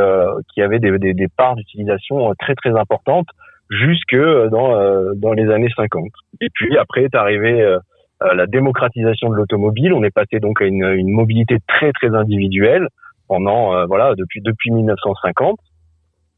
[0.54, 3.28] qui avaient des, des, des parts d'utilisation très très importantes
[3.70, 6.04] jusque dans dans les années 50.
[6.42, 7.78] Et puis après est arrivé
[8.22, 9.94] la démocratisation de l'automobile.
[9.94, 12.88] On est passé donc à une, une, mobilité très très individuelle
[13.30, 15.58] pendant voilà depuis depuis 1950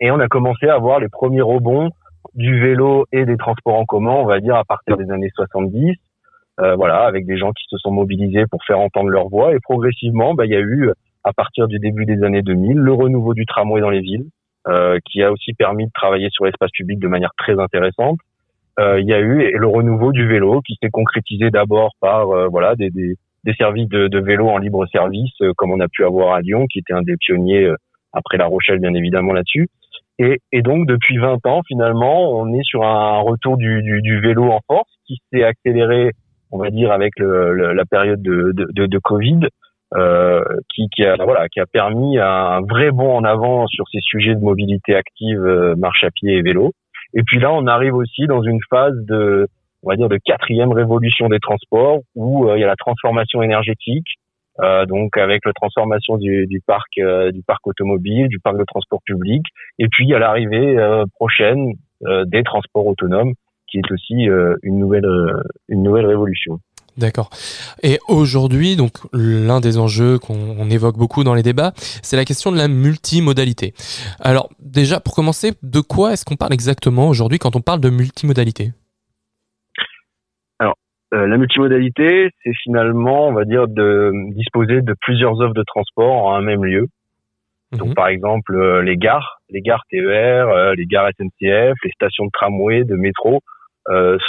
[0.02, 1.90] et on a commencé à avoir les premiers rebonds
[2.34, 5.96] du vélo et des transports en commun, on va dire à partir des années 70,
[6.60, 9.54] euh, voilà, avec des gens qui se sont mobilisés pour faire entendre leur voix.
[9.54, 10.92] Et progressivement, bah, il y a eu,
[11.24, 14.26] à partir du début des années 2000, le renouveau du tramway dans les villes,
[14.68, 18.20] euh, qui a aussi permis de travailler sur l'espace public de manière très intéressante.
[18.80, 22.48] Euh, il y a eu le renouveau du vélo, qui s'est concrétisé d'abord par euh,
[22.48, 25.88] voilà des, des, des, services de, de, vélo en libre service, euh, comme on a
[25.90, 27.70] pu avoir à Lyon, qui était un des pionniers
[28.14, 29.68] après La Rochelle, bien évidemment là-dessus.
[30.20, 34.20] Et, et, donc depuis 20 ans, finalement, on est sur un retour du, du, du
[34.20, 36.12] vélo en force qui s'est accéléré,
[36.52, 39.48] on va dire, avec le, le, la période de, de, de Covid,
[39.96, 44.02] euh, qui, qui, a voilà, qui a permis un vrai bond en avant sur ces
[44.02, 46.74] sujets de mobilité active, euh, marche à pied et vélo.
[47.14, 49.48] Et puis là, on arrive aussi dans une phase de,
[49.84, 53.42] on va dire, de quatrième révolution des transports où euh, il y a la transformation
[53.42, 54.08] énergétique,
[54.62, 58.64] euh, donc avec la transformation du, du parc euh, du parc automobile, du parc de
[58.66, 59.44] transport public,
[59.78, 61.74] et puis à l'arrivée euh, prochaine
[62.28, 63.34] des transports autonomes,
[63.68, 64.30] qui est aussi
[64.64, 65.06] une nouvelle
[65.68, 66.62] une nouvelle révolution.
[66.96, 67.30] D'accord.
[67.84, 72.54] Et aujourd'hui, donc l'un des enjeux qu'on évoque beaucoup dans les débats, c'est la question
[72.54, 73.74] de la multimodalité.
[74.22, 77.90] Alors déjà, pour commencer, de quoi est-ce qu'on parle exactement aujourd'hui quand on parle de
[77.90, 78.72] multimodalité?
[81.14, 86.26] Euh, la multimodalité, c'est finalement, on va dire, de disposer de plusieurs offres de transport
[86.26, 86.88] en un même lieu.
[87.72, 87.94] Donc, mmh.
[87.94, 92.32] par exemple, euh, les gares, les gares TER, euh, les gares SNCF, les stations de
[92.32, 93.42] tramway, de métro,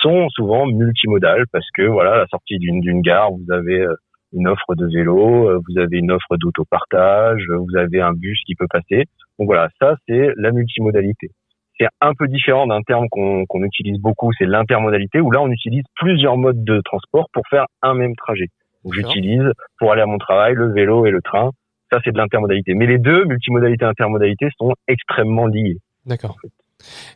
[0.00, 3.84] sont souvent multimodales parce que, voilà, à la sortie d'une gare, vous avez
[4.32, 8.68] une offre de vélo, vous avez une offre d'autopartage, vous avez un bus qui peut
[8.70, 9.04] passer.
[9.38, 11.32] Donc voilà, ça, c'est la multimodalité
[11.80, 15.50] c'est un peu différent d'un terme qu'on qu'on utilise beaucoup, c'est l'intermodalité, où là on
[15.50, 18.48] utilise plusieurs modes de transport pour faire un même trajet.
[18.92, 19.44] J'utilise
[19.78, 21.50] pour aller à mon travail le vélo et le train.
[21.90, 22.74] Ça c'est de l'intermodalité.
[22.74, 25.78] Mais les deux, multimodalité et intermodalité, sont extrêmement liés.
[26.06, 26.36] D'accord.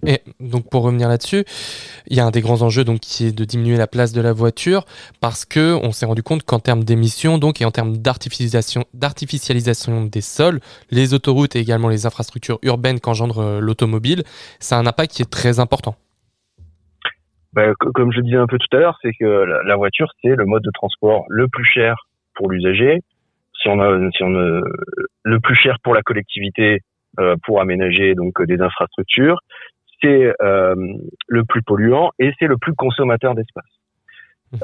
[0.07, 1.45] Et donc pour revenir là-dessus,
[2.09, 4.21] il y a un des grands enjeux donc qui est de diminuer la place de
[4.21, 4.85] la voiture
[5.21, 8.85] parce que on s'est rendu compte qu'en termes d'émissions donc et en termes d'artificialisation
[10.07, 14.23] des sols, les autoroutes et également les infrastructures urbaines qu'engendre euh, l'automobile,
[14.61, 15.97] ça a un impact qui est très important.
[17.55, 20.45] Co- comme je disais un peu tout à l'heure, c'est que la, voiture, c'est le
[20.45, 21.95] mode de transport le plus cher
[22.35, 23.01] pour l'usager.
[23.63, 26.94] Si on a- le plus cher pour la collectivité euh,
[27.45, 29.39] pour aménager donc euh, des infrastructures,
[30.03, 30.75] c'est euh,
[31.29, 33.65] le plus polluant et c'est le plus consommateur d'espace.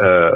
[0.00, 0.30] Euh,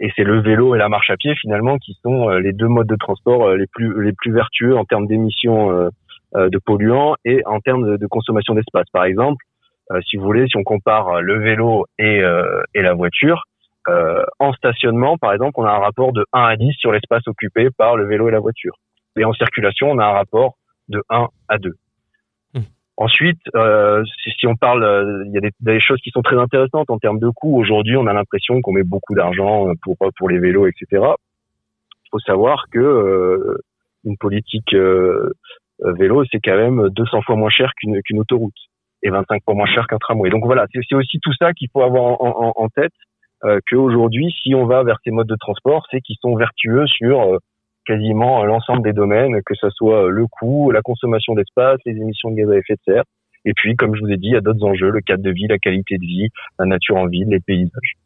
[0.00, 2.66] et c'est le vélo et la marche à pied finalement qui sont euh, les deux
[2.66, 5.88] modes de transport euh, les plus les plus vertueux en termes d'émissions euh,
[6.34, 8.86] euh, de polluants et en termes de, consommation d'espace.
[8.92, 9.44] Par exemple,
[9.92, 13.44] euh, si vous voulez, si on compare euh, le vélo et, euh, et la voiture,
[13.88, 17.26] euh, en stationnement, par exemple, on a un rapport de 1 à 10 sur l'espace
[17.26, 18.74] occupé par le vélo et la voiture.
[19.16, 20.56] Et en circulation, on a un rapport
[20.88, 21.74] de 1 à 2.
[22.54, 22.60] Hmm.
[22.96, 26.22] Ensuite, euh, si, si on parle, euh, il y a des, des choses qui sont
[26.22, 27.58] très intéressantes en termes de coûts.
[27.58, 30.86] Aujourd'hui, on a l'impression qu'on met beaucoup d'argent pour pour les vélos, etc.
[30.92, 33.58] Il faut savoir que euh,
[34.04, 35.30] une politique euh,
[35.84, 38.54] euh, vélo, c'est quand même 200 fois moins cher qu'une qu'une autoroute
[39.02, 40.30] et 25 fois moins cher qu'un tramway.
[40.30, 42.92] Donc voilà, c'est aussi tout ça qu'il faut avoir en, en, en tête
[43.44, 47.20] euh, qu'aujourd'hui, si on va vers ces modes de transport, c'est qu'ils sont vertueux sur
[47.20, 47.38] euh,
[47.88, 52.30] quasiment l'ensemble des domaines, que ce soit euh, le coût, la consommation d'espace, les émissions
[52.30, 53.04] de gaz à effet de serre.
[53.46, 55.30] Et puis, comme je vous ai dit, il y a d'autres enjeux, le cadre de
[55.30, 57.96] vie, la qualité de vie, la nature en ville, les paysages.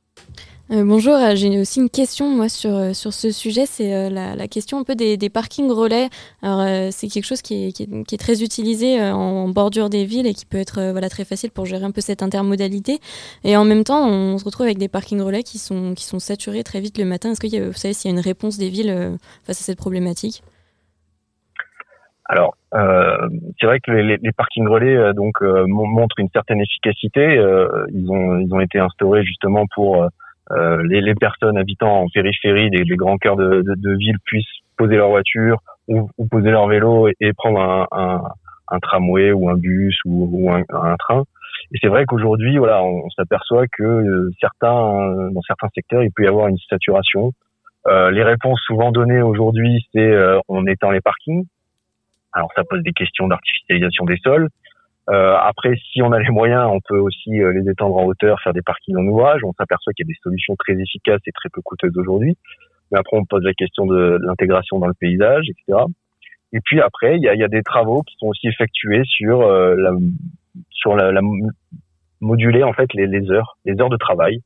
[0.72, 4.48] Euh, bonjour, euh, j'ai aussi une question moi sur, euh, sur ce sujet, c'est la,
[4.48, 6.08] question un peu des, des parkings relais.
[6.40, 10.32] Alors c'est quelque chose qui est, qui est, très utilisé en bordure des villes et
[10.32, 12.98] qui peut être voilà très facile pour gérer un peu cette intermodalité.
[13.44, 16.18] Et en même temps, on se retrouve avec des parkings relais qui sont qui sont
[16.18, 17.32] saturés très vite le matin.
[17.32, 19.64] Est-ce que y a- vous savez s'il y a une réponse des villes face à
[19.64, 20.42] cette problématique?
[22.26, 27.34] Alors, c'est vrai que les, parkings relais donc mon- montrent une certaine efficacité.
[27.92, 30.08] Ils ont ils ont été instaurés justement pour
[30.52, 34.18] euh, les, les personnes habitant en périphérie des, des grands cœurs de, de, de ville
[34.24, 34.44] puissent
[34.76, 38.22] poser leur voiture ou, ou poser leur vélo et, prendre un, un,
[38.68, 41.24] un tramway ou un bus ou, ou un, un train.
[41.74, 46.24] Et c'est vrai qu'aujourd'hui, voilà, on, s'aperçoit que euh, certains dans certains secteurs, il peut
[46.24, 47.32] y avoir une saturation.
[47.86, 51.46] Euh, les réponses souvent données aujourd'hui, c'est euh, on étend les parkings.
[52.32, 54.48] Alors ça pose des questions d'artificialisation des sols.
[55.10, 58.40] Euh, après, si on a les moyens, on peut aussi euh, les étendre en hauteur,
[58.40, 59.40] faire des parkings en ouvrage.
[59.44, 62.36] On s'aperçoit qu'il y a des solutions très efficaces et très peu coûteuses aujourd'hui.
[62.90, 65.84] Mais après, on pose la question de, l'intégration dans le paysage, etc.
[66.52, 69.40] Et puis après, il y a, y a des travaux qui sont aussi effectués sur
[69.40, 69.92] euh, la,
[70.70, 71.20] sur la, la
[72.20, 74.40] moduler en fait les, les heures, les heures de travail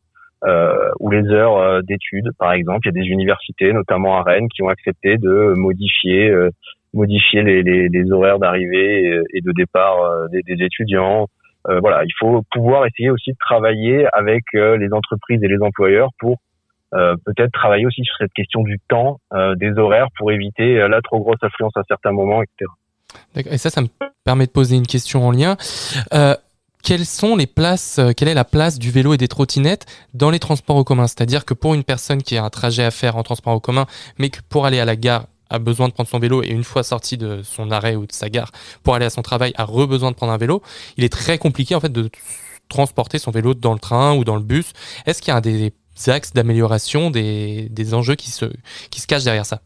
[0.44, 2.80] euh, ou les heures euh, d'études, par exemple.
[2.86, 6.50] Il y a des universités, notamment à Rennes, qui ont accepté de modifier euh,
[6.96, 11.28] modifier les, horaires d'arrivée et, de départ euh, des, étudiants.
[11.68, 15.60] Euh, voilà, il faut pouvoir essayer aussi de travailler avec euh, les entreprises et les
[15.60, 16.38] employeurs pour
[17.26, 19.20] peut-être travailler aussi sur cette question du temps,
[19.56, 23.50] des horaires, pour éviter la trop grosse affluence à certains moments, etc.
[23.52, 23.88] Et ça, ça me
[24.24, 25.56] permet de poser une question en lien.
[26.82, 30.38] Quelles sont les places, quelle est la place du vélo et des trottinettes dans les
[30.38, 31.06] transports en commun?
[31.06, 33.84] C'est-à-dire que pour une personne qui a un trajet à faire en transport en commun,
[34.18, 36.64] mais que pour aller à la gare a besoin de prendre son vélo et une
[36.64, 38.50] fois sorti de son arrêt ou de sa gare
[38.82, 40.62] pour aller à son travail a re-besoin de prendre un vélo,
[40.96, 42.10] il est très compliqué en fait de
[42.68, 44.72] transporter son vélo dans le train ou dans le bus.
[45.06, 45.72] Est-ce qu'il y a des
[46.08, 48.46] axes d'amélioration, des, des enjeux qui se,
[48.90, 49.60] qui se cachent derrière ça?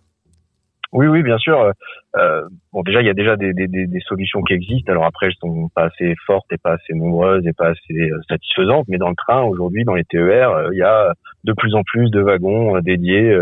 [0.93, 1.73] Oui, oui, bien sûr.
[2.17, 4.91] Euh, bon, déjà, il y a déjà des, des, solutions qui existent.
[4.91, 8.21] Alors après, elles sont pas assez fortes et pas assez nombreuses et pas assez euh,
[8.29, 8.87] satisfaisantes.
[8.89, 11.13] Mais dans le train, aujourd'hui, dans les TER, euh, il y a
[11.45, 13.33] de plus en plus de wagons dédiés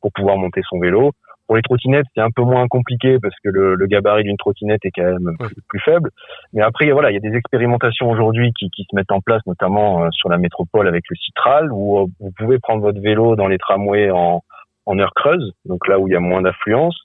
[0.00, 1.12] pour pouvoir monter son vélo.
[1.46, 4.84] Pour les trottinettes, c'est un peu moins compliqué parce que le, le gabarit d'une trottinette
[4.84, 6.10] est quand même plus, plus faible.
[6.52, 9.42] Mais après, voilà, il y a des expérimentations aujourd'hui qui, qui se mettent en place,
[9.46, 13.36] notamment euh, sur la métropole avec le Citral, où euh, vous pouvez prendre votre vélo
[13.36, 14.42] dans les tramways en,
[14.86, 16.98] en heure creuse, donc là où il y a moins d'affluence.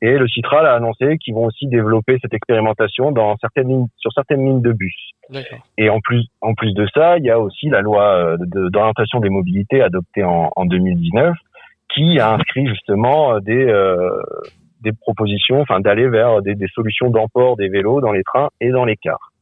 [0.00, 4.10] Et le Citral a annoncé qu'ils vont aussi développer cette expérimentation dans certaines lignes, sur
[4.12, 5.12] certaines lignes de bus.
[5.76, 8.36] Et en plus, en plus de ça, il y a aussi la loi euh,
[8.70, 11.34] d'orientation des mobilités adoptée en, en 2019
[11.96, 13.96] qui a inscrit justement euh, des euh,
[14.82, 18.70] des propositions, enfin d'aller vers des, des solutions d'emport des vélos dans les trains et
[18.70, 19.32] dans les cars.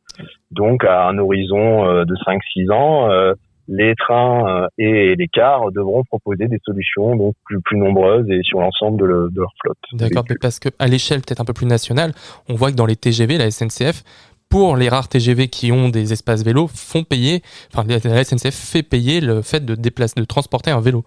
[0.51, 3.35] Donc à un horizon euh, de 5-6 ans, euh,
[3.67, 8.41] les trains euh, et les cars devront proposer des solutions donc plus, plus nombreuses et
[8.43, 9.79] sur l'ensemble de, le- de leur flotte.
[9.95, 12.13] D'accord, mais parce que à l'échelle peut-être un peu plus nationale,
[12.49, 14.03] on voit que dans les TGV, la SNCF
[14.49, 17.43] pour les rares TGV qui ont des espaces vélos, font payer,
[17.75, 21.03] enfin la SNCF fait payer le fait de déplacer, de transporter un vélo.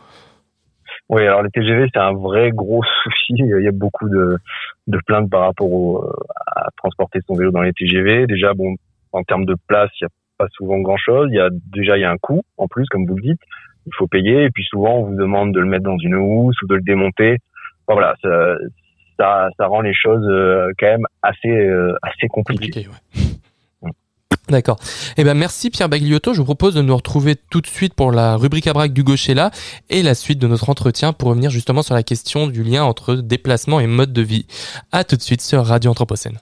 [1.09, 3.33] Oui, alors les TGV, c'est un vrai gros souci.
[3.37, 4.37] Il y a beaucoup de,
[4.87, 6.05] de plaintes par rapport au,
[6.47, 8.27] à transporter son vélo dans les TGV.
[8.27, 8.75] Déjà, bon,
[9.13, 11.29] en termes de place, il n'y a pas souvent grand-chose.
[11.31, 13.41] Il y a déjà il y a un coût en plus, comme vous le dites.
[13.85, 16.61] Il faut payer et puis souvent on vous demande de le mettre dans une housse
[16.61, 17.37] ou de le démonter.
[17.87, 18.55] Voilà, ça,
[19.17, 22.85] ça, ça rend les choses euh, quand même assez euh, assez compliquées.
[24.49, 24.77] D'accord.
[25.17, 26.33] Eh ben merci Pierre Bagliotto.
[26.33, 29.03] Je vous propose de nous retrouver tout de suite pour la rubrique à braque du
[29.03, 29.51] Gauchella
[29.89, 33.15] et la suite de notre entretien pour revenir justement sur la question du lien entre
[33.15, 34.45] déplacement et mode de vie.
[34.91, 36.39] À tout de suite sur Radio Anthropocène.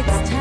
[0.00, 0.39] It's time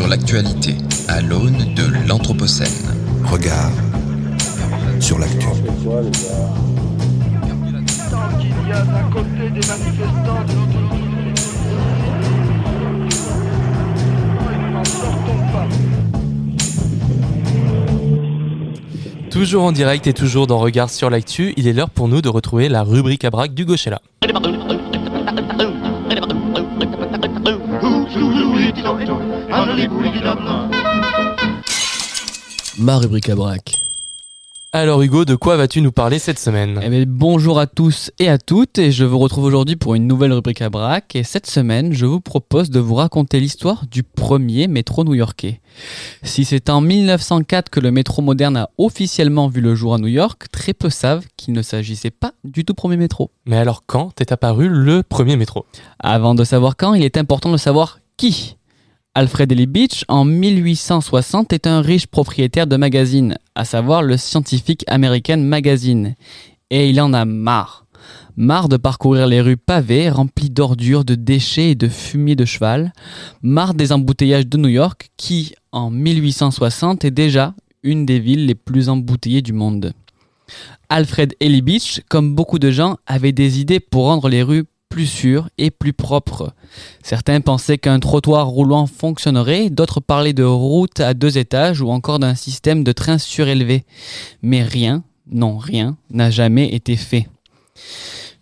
[0.00, 0.76] sur l'actualité
[1.08, 2.66] à l'aune de l'Anthropocène.
[3.22, 3.70] Regard
[4.98, 5.46] sur l'actu.
[19.30, 22.30] Toujours en direct et toujours dans Regard sur l'actu, il est l'heure pour nous de
[22.30, 24.00] retrouver la rubrique à braque du Gauchella.
[32.80, 33.82] Ma rubrique à braque.
[34.72, 36.80] Alors Hugo, de quoi vas-tu nous parler cette semaine?
[36.82, 40.06] Eh bien, bonjour à tous et à toutes, et je vous retrouve aujourd'hui pour une
[40.06, 41.14] nouvelle rubrique à braque.
[41.14, 45.60] Et cette semaine, je vous propose de vous raconter l'histoire du premier métro new-yorkais.
[46.22, 50.06] Si c'est en 1904 que le métro moderne a officiellement vu le jour à New
[50.06, 53.30] York, très peu savent qu'il ne s'agissait pas du tout premier métro.
[53.44, 55.66] Mais alors quand est apparu le premier métro?
[55.98, 58.56] Avant de savoir quand, il est important de savoir qui.
[59.16, 64.84] Alfred Ely Beach, en 1860, est un riche propriétaire de magazine, à savoir le Scientific
[64.86, 66.14] American Magazine.
[66.70, 67.86] Et il en a marre.
[68.36, 72.92] Marre de parcourir les rues pavées, remplies d'ordures, de déchets et de fumier de cheval.
[73.42, 78.54] Marre des embouteillages de New York, qui, en 1860, est déjà une des villes les
[78.54, 79.92] plus embouteillées du monde.
[80.88, 85.06] Alfred Ely Beach, comme beaucoup de gens, avait des idées pour rendre les rues plus
[85.06, 86.52] sûres et plus propres.
[87.02, 92.18] Certains pensaient qu'un trottoir roulant fonctionnerait, d'autres parlaient de routes à deux étages ou encore
[92.18, 93.84] d'un système de trains surélevé.
[94.42, 97.28] Mais rien, non rien, n'a jamais été fait.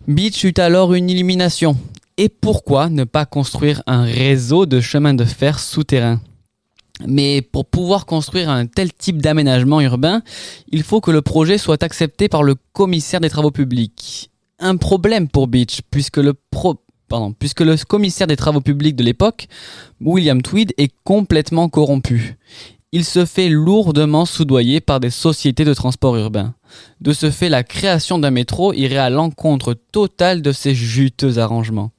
[0.07, 1.77] Beach eut alors une illumination.
[2.17, 6.19] Et pourquoi ne pas construire un réseau de chemins de fer souterrains
[7.07, 10.21] mais pour pouvoir construire un tel type d'aménagement urbain,
[10.69, 14.29] il faut que le projet soit accepté par le commissaire des travaux publics.
[14.59, 16.33] Un problème pour Beach, puisque le,
[17.87, 19.47] commissaire des travaux publics de l'époque,
[20.01, 22.37] William Tweed, est complètement corrompu.
[22.91, 26.55] Il se fait lourdement soudoyer par des sociétés de transport urbain.
[26.99, 31.91] De ce fait, la création d'un métro irait à l'encontre totale de ces juteux arrangements.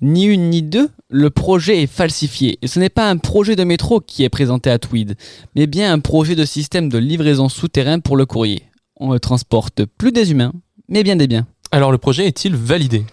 [0.00, 2.58] Ni une ni deux, le projet est falsifié.
[2.62, 5.16] Et ce n'est pas un projet de métro qui est présenté à Tweed,
[5.56, 8.62] mais bien un projet de système de livraison souterrain pour le courrier.
[8.96, 10.52] On ne transporte plus des humains,
[10.88, 11.46] mais bien des biens.
[11.74, 13.06] Alors le projet est-il validé?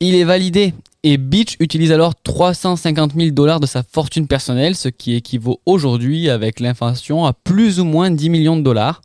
[0.00, 0.72] Il est validé
[1.02, 6.30] et Beach utilise alors 350 000 dollars de sa fortune personnelle, ce qui équivaut aujourd'hui
[6.30, 9.02] avec l'inflation à plus ou moins 10 millions de dollars.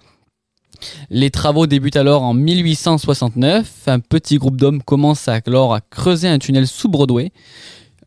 [1.10, 3.88] Les travaux débutent alors en 1869.
[3.88, 7.34] Un petit groupe d'hommes commence alors à creuser un tunnel sous Broadway.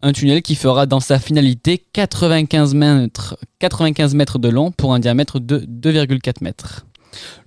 [0.01, 4.99] Un tunnel qui fera dans sa finalité 95 mètres, 95 mètres de long pour un
[4.99, 6.87] diamètre de 2,4 mètres.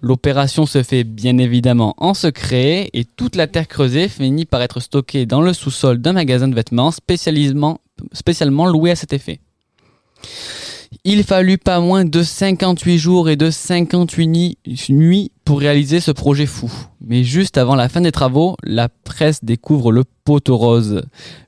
[0.02, 4.80] L'opération se fait bien évidemment en secret et toute la terre creusée finit par être
[4.80, 7.80] stockée dans le sous-sol d'un magasin de vêtements spécialement,
[8.68, 9.40] loué à cet effet.
[11.06, 14.58] Il fallut pas moins de 58 jours et de 58 ni-
[14.90, 16.72] nuits pour réaliser ce projet fou.
[17.02, 21.02] Mais juste avant la fin des travaux, la presse découvre le poteau rose.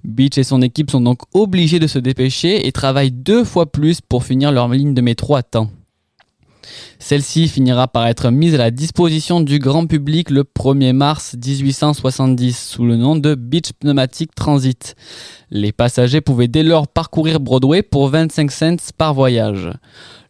[0.03, 4.01] Beach et son équipe sont donc obligés de se dépêcher et travaillent deux fois plus
[4.01, 5.69] pour finir leur ligne de métro à temps.
[6.99, 12.57] Celle-ci finira par être mise à la disposition du grand public le 1er mars 1870
[12.69, 14.95] sous le nom de Beach Pneumatic Transit.
[15.51, 19.69] Les passagers pouvaient dès lors parcourir Broadway pour 25 cents par voyage.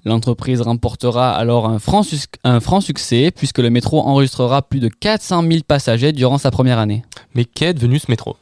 [0.03, 4.87] L'entreprise remportera alors un franc, sus- un franc succès puisque le métro enregistrera plus de
[4.87, 7.03] 400 000 passagers durant sa première année.
[7.33, 8.35] Mais qu'est devenu ce métro?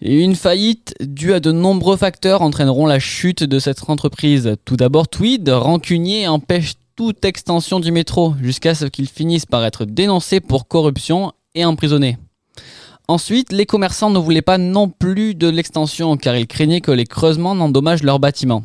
[0.00, 4.54] Et une faillite due à de nombreux facteurs entraîneront la chute de cette entreprise.
[4.64, 9.84] Tout d'abord, Tweed, rancunier, empêche toute extension du métro jusqu'à ce qu'il finisse par être
[9.84, 12.18] dénoncé pour corruption et emprisonné.
[13.08, 17.04] Ensuite, les commerçants ne voulaient pas non plus de l'extension car ils craignaient que les
[17.04, 18.64] creusements n'endommagent leurs bâtiments.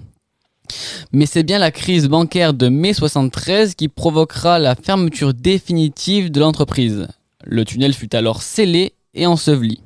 [1.12, 6.40] Mais c'est bien la crise bancaire de mai 73 qui provoquera la fermeture définitive de
[6.40, 7.08] l'entreprise.
[7.44, 9.82] Le tunnel fut alors scellé et enseveli.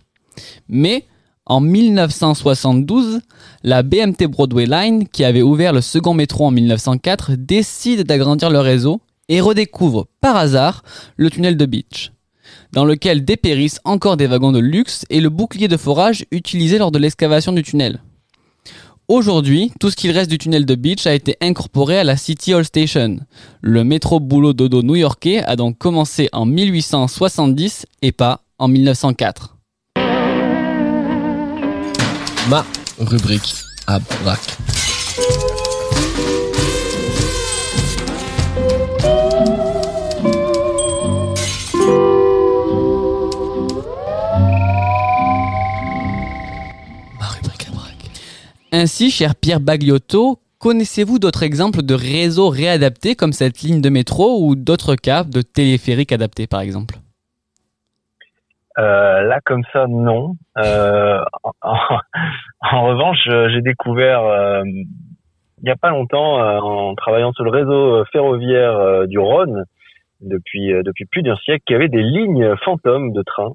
[0.68, 1.06] Mais
[1.46, 3.20] en 1972,
[3.64, 8.60] la BMT Broadway Line, qui avait ouvert le second métro en 1904, décide d'agrandir le
[8.60, 10.84] réseau et redécouvre par hasard
[11.18, 12.12] le tunnel de Beach,
[12.72, 16.92] dans lequel dépérissent encore des wagons de luxe et le bouclier de forage utilisé lors
[16.92, 18.02] de l'excavation du tunnel.
[19.10, 22.54] Aujourd'hui, tout ce qu'il reste du tunnel de Beach a été incorporé à la City
[22.54, 23.18] Hall Station.
[23.62, 29.53] Le métro boulot dodo new-yorkais a donc commencé en 1870 et pas en 1904.
[32.50, 32.66] Ma
[33.00, 33.56] rubrique
[33.88, 34.58] à braque.
[48.72, 54.48] Ainsi, cher Pierre Bagliotto, Connaissez-vous d'autres exemples de réseaux réadaptés comme cette ligne de métro
[54.48, 57.03] ou d'autres cas de téléphériques adaptés par exemple?
[58.80, 60.36] Euh, là, comme ça, non.
[60.58, 61.24] Euh,
[61.62, 61.74] en,
[62.88, 68.04] revanche, euh, j'ai découvert euh, il n'y a pas longtemps, en travaillant sur le réseau
[68.12, 69.64] ferroviaire du Rhône,
[70.20, 73.54] depuis depuis plus d'un siècle, qu'il y avait des lignes fantômes de train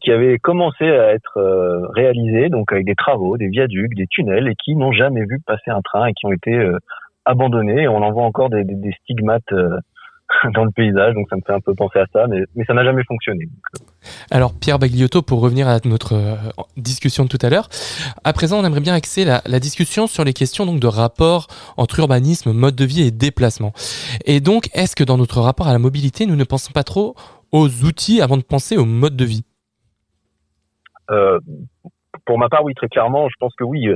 [0.00, 4.54] qui avaient commencé à être réalisées, donc avec des travaux, des viaducs, des tunnels, et
[4.54, 6.58] qui n'ont jamais vu passer un train et qui ont été
[7.26, 7.86] abandonnés.
[7.86, 8.64] On en voit encore des,
[9.02, 9.52] stigmates
[10.54, 12.74] dans le paysage, donc ça me fait un peu penser à ça, mais, mais ça
[12.74, 13.48] n'a jamais fonctionné.
[14.30, 16.34] Alors Pierre Bagliotto, pour revenir à notre euh,
[16.76, 17.68] discussion de tout à l'heure,
[18.24, 21.48] à présent on aimerait bien axer la, la discussion sur les questions donc de rapport
[21.76, 23.72] entre urbanisme, mode de vie et déplacement.
[24.24, 27.14] Et donc est-ce que dans notre rapport à la mobilité, nous ne pensons pas trop
[27.52, 29.44] aux outils avant de penser au mode de vie?
[31.10, 31.38] Euh,
[32.26, 33.94] pour ma part, oui, très clairement, je pense que oui, euh,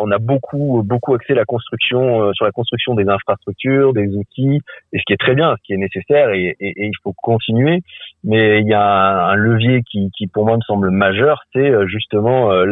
[0.00, 4.60] on a beaucoup, beaucoup axé la construction euh, sur la construction des infrastructures, des outils,
[4.92, 7.12] et ce qui est très bien, ce qui est nécessaire, et, et- et il faut
[7.12, 7.82] continuer.
[8.24, 11.70] Mais il y a un, un levier qui, qui, pour moi, me semble majeur, c'est
[11.70, 12.66] euh, justement euh,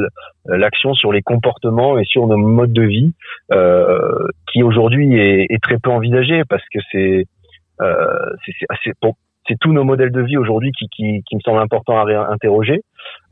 [0.46, 3.12] l'action sur les comportements et sur nos modes de vie,
[3.52, 7.26] euh, qui aujourd'hui est, est très peu envisagé parce que c'est,
[7.82, 8.06] euh,
[9.46, 12.82] c'est, tous nos modèles de vie aujourd'hui qui, qui, qui me semblent importants à réinterroger.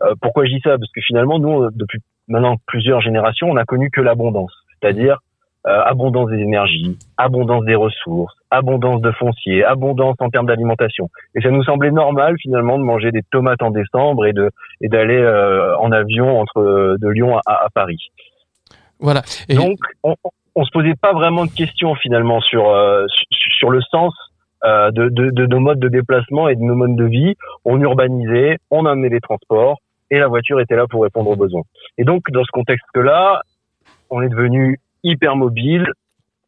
[0.02, 0.78] Euh, pourquoi je dis ça?
[0.78, 5.18] Parce que finalement, nous, depuis maintenant plusieurs générations, on n'a connu que l'abondance, c'est-à-dire
[5.66, 11.08] euh, abondance des énergies, abondance des ressources, abondance de foncier, abondance en termes d'alimentation.
[11.34, 14.50] Et ça nous semblait normal finalement de manger des tomates en décembre et de
[14.82, 18.10] et d'aller euh, en avion entre euh, de Lyon à, à Paris.
[19.00, 19.22] Voilà.
[19.48, 20.14] Et Donc, on,
[20.54, 24.14] on se posait pas vraiment de questions finalement sur euh, sur, sur le sens
[24.64, 27.34] euh, de, de, de nos modes de déplacement et de nos modes de vie.
[27.64, 29.78] On urbanisait, on amenait les transports
[30.10, 31.62] et la voiture était là pour répondre aux besoins.
[31.98, 33.42] Et donc, dans ce contexte-là,
[34.10, 35.86] on est devenu hyper mobile,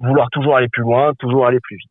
[0.01, 1.91] vouloir toujours aller plus loin, toujours aller plus vite.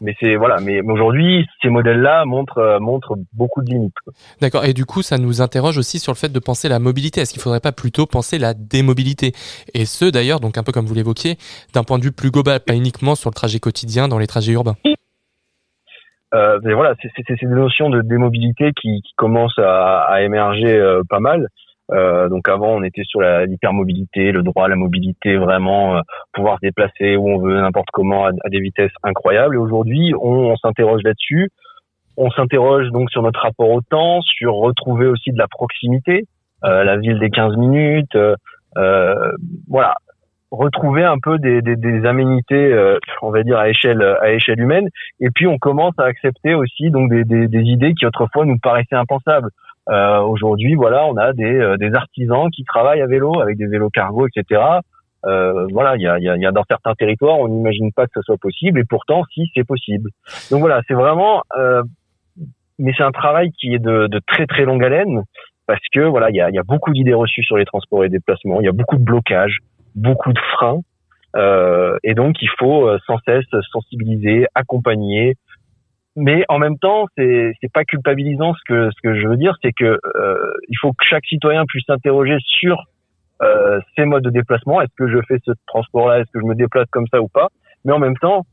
[0.00, 0.58] Mais c'est voilà.
[0.60, 3.94] Mais, aujourd'hui, ces modèles-là montrent euh, montrent beaucoup de limites.
[4.40, 4.64] D'accord.
[4.64, 7.20] Et du coup, ça nous interroge aussi sur le fait de penser la mobilité.
[7.20, 9.32] Est-ce qu'il faudrait pas plutôt penser la démobilité?
[9.74, 11.36] Et ce, d'ailleurs, donc un peu comme vous l'évoquiez,
[11.74, 14.52] d'un point de vue plus global, pas uniquement sur le trajet quotidien, dans les trajets
[14.52, 14.76] urbains.
[16.34, 21.02] Euh, mais voilà, c'est ces notions de démobilité qui, qui commencent à, à émerger euh,
[21.08, 21.48] pas mal.
[21.90, 26.00] Euh, donc avant, on était sur l'hypermobilité, le droit à la mobilité, vraiment euh,
[26.32, 29.54] pouvoir se déplacer où on veut, n'importe comment, à, à des vitesses incroyables.
[29.54, 31.50] Et aujourd'hui, on, on s'interroge là-dessus.
[32.16, 36.24] On s'interroge donc sur notre rapport au temps, sur retrouver aussi de la proximité,
[36.64, 38.16] euh, la ville des 15 minutes.
[38.16, 38.34] euh,
[38.76, 39.32] euh,
[39.68, 39.94] voilà,
[40.50, 44.60] retrouver un peu des, des, des aménités, euh, on va dire à échelle à échelle
[44.60, 44.88] humaine.
[45.20, 48.96] Et puis on commence à accepter aussi donc des, des idées qui autrefois nous paraissaient
[48.96, 49.50] impensables.
[49.90, 53.66] Euh, Aujourd'hui, voilà, on a des, euh, des artisans qui travaillent à vélo avec des
[53.66, 54.60] vélos cargo, etc.
[55.26, 58.06] Euh, voilà, il y a, y, a, y a dans certains territoires, on n'imagine pas
[58.06, 60.10] que ce soit possible, et pourtant, si c'est possible.
[60.50, 61.82] Donc voilà, c'est vraiment, euh,
[62.78, 65.22] mais c'est un travail qui est de, de très très longue haleine
[65.66, 68.08] parce que voilà, il y a, y a beaucoup d'idées reçues sur les transports et
[68.08, 69.58] déplacements, il y a beaucoup de blocages,
[69.94, 70.80] beaucoup de freins,
[71.36, 75.34] euh, et donc il faut euh, sans cesse sensibiliser, accompagner.
[76.16, 78.54] Mais en même temps, c'est c'est pas culpabilisant.
[78.54, 81.64] Ce que ce que je veux dire, c'est que euh, il faut que chaque citoyen
[81.66, 82.84] puisse s'interroger sur
[83.42, 84.80] euh, ses modes de déplacement.
[84.80, 86.20] Est-ce que je fais ce transport-là?
[86.20, 87.48] Est-ce que je me déplace comme ça ou pas?
[87.84, 88.44] Mais en même temps,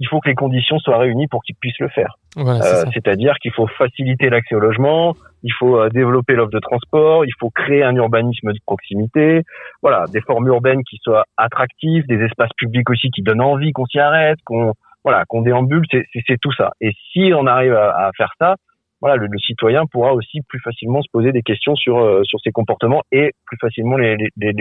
[0.00, 2.18] il faut que les conditions soient réunies pour qu'il puisse le faire.
[2.36, 2.84] Voilà, Euh.
[2.94, 7.32] C'est-à-dire qu'il faut faciliter l'accès au logement, il faut euh, développer l'offre de transport, il
[7.40, 9.42] faut créer un urbanisme de proximité,
[9.82, 13.86] voilà, des formes urbaines qui soient attractives, des espaces publics aussi qui donnent envie qu'on
[13.86, 14.72] s'y arrête, qu'on
[15.08, 16.72] voilà, qu'on déambule, c'est- tout ça.
[16.82, 18.56] Et si on arrive à, faire ça,
[19.00, 22.50] voilà, le, citoyen pourra aussi plus facilement se poser des questions sur euh, sur ses
[22.50, 24.16] comportements et plus facilement les,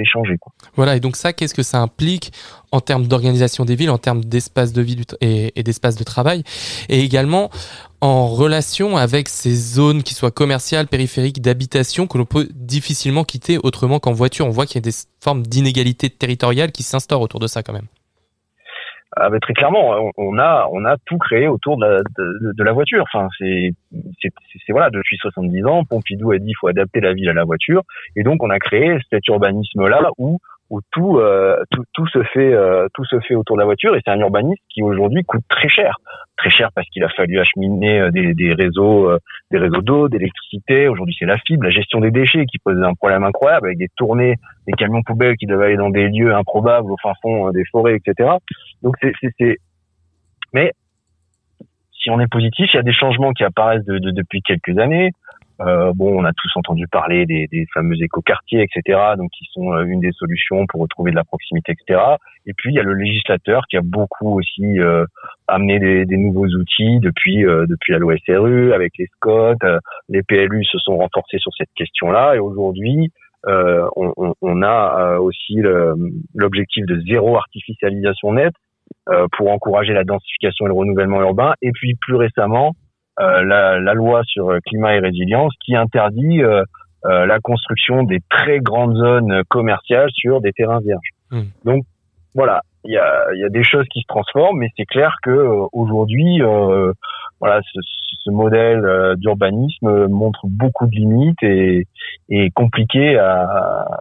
[0.06, 0.36] changer.
[0.76, 2.32] Voilà, et donc ça, qu'est-ce que ça implique
[2.72, 6.44] en termes d'organisation des villes, en termes d'espace de vie et, et d'espace de travail,
[6.88, 7.50] et également
[8.00, 13.58] en relation avec ces zones qui soient commerciales, périphériques, d'habitation, que l'on peut difficilement quitter
[13.62, 14.46] autrement qu'en voiture.
[14.46, 17.74] On voit qu'il y a des formes d'inégalité territoriale qui s'instaurent autour de ça quand
[17.74, 17.88] même.
[19.20, 22.54] Ah, ben, très clairement, on, on a on a tout créé autour de la, de,
[22.54, 23.04] de la voiture.
[23.12, 23.74] Enfin, c'est-
[24.22, 24.32] c'est-
[24.72, 27.84] voilà depuis 70 ans, Pompidou a dit il faut adapter la ville à la voiture,
[28.16, 30.40] et donc on a créé cet urbanisme là où
[30.70, 33.96] où tout euh, tout tout se fait euh, tout se fait autour de la voiture,
[33.96, 35.96] et c'est un urbanisme qui aujourd'hui coûte très cher,
[36.38, 39.20] très cher parce qu'il a fallu acheminer euh, des, des réseaux euh,
[39.52, 40.88] des réseaux d'eau, d'électricité.
[40.90, 43.88] Aujourd'hui, c'est la fibre, la gestion des déchets qui pose un problème incroyable avec des
[43.96, 44.36] tournées,
[44.68, 47.64] des camions poubelles qui doivent aller dans des lieux improbables au fin fond euh, des
[47.72, 48.30] forêts, etc.
[48.84, 49.58] Donc c'est c'est
[50.54, 50.74] mais
[52.02, 54.78] si on est positif, il y a des changements qui apparaissent de, de- depuis quelques
[54.80, 55.12] années.
[55.62, 59.74] Euh, bon, on a tous entendu parler des, des fameux écoquartiers, etc., donc qui sont
[59.74, 62.00] euh, une des solutions pour retrouver de la proximité, etc.
[62.46, 65.06] Et puis il y a le législateur qui a beaucoup aussi euh,
[65.48, 68.14] amené des, des nouveaux outils depuis euh, depuis la loi
[68.74, 69.80] avec les SCOT, euh,
[70.10, 73.12] les PLU se sont renforcés sur cette question-là, et aujourd'hui
[73.46, 75.58] on, on- on a aussi
[76.36, 78.54] l'objectif de zéro artificialisation nette
[79.38, 82.74] pour encourager la densification et le renouvellement urbain, et puis plus récemment
[83.18, 86.64] la, la loi sur euh, climat et résilience qui interdit euh,
[87.06, 91.10] euh, la construction des très grandes zones commerciales sur des terrains vierges.
[91.32, 91.42] Mm.
[91.66, 91.84] Donc
[92.36, 95.16] voilà, il y a, il y a des choses qui se transforment, mais c'est clair
[95.24, 96.94] que euh, aujourd'hui, euh,
[97.40, 97.80] voilà, ce,
[98.24, 101.86] ce modèle euh, d'urbanisme montre beaucoup de limites et
[102.30, 104.00] est compliqué à,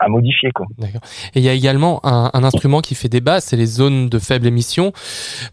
[0.00, 0.66] à modifier quoi.
[0.78, 1.00] D'accord.
[1.34, 4.18] Et il y a également un, un instrument qui fait débat, c'est les zones de
[4.18, 4.92] faible émission,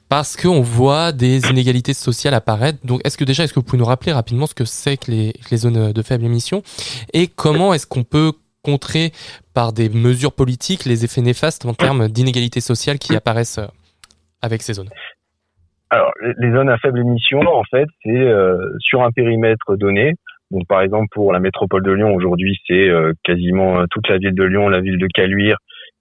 [0.09, 2.79] parce qu'on voit des inégalités sociales apparaître.
[2.85, 5.11] Donc, est-ce que déjà, est-ce que vous pouvez nous rappeler rapidement ce que c'est que
[5.11, 6.61] les, les zones de faible émission
[7.13, 8.33] et comment est-ce qu'on peut
[8.63, 9.11] contrer
[9.53, 13.67] par des mesures politiques les effets néfastes en termes d'inégalités sociales qui apparaissent euh,
[14.41, 14.89] avec ces zones?
[15.91, 20.13] Alors, les- les zones à faible émission, en fait, c'est euh, sur un périmètre donné.
[20.51, 24.17] Donc, par exemple, pour la métropole de Lyon, aujourd'hui, c'est euh, quasiment euh, toute la
[24.17, 25.57] ville de Lyon, la ville de Caluire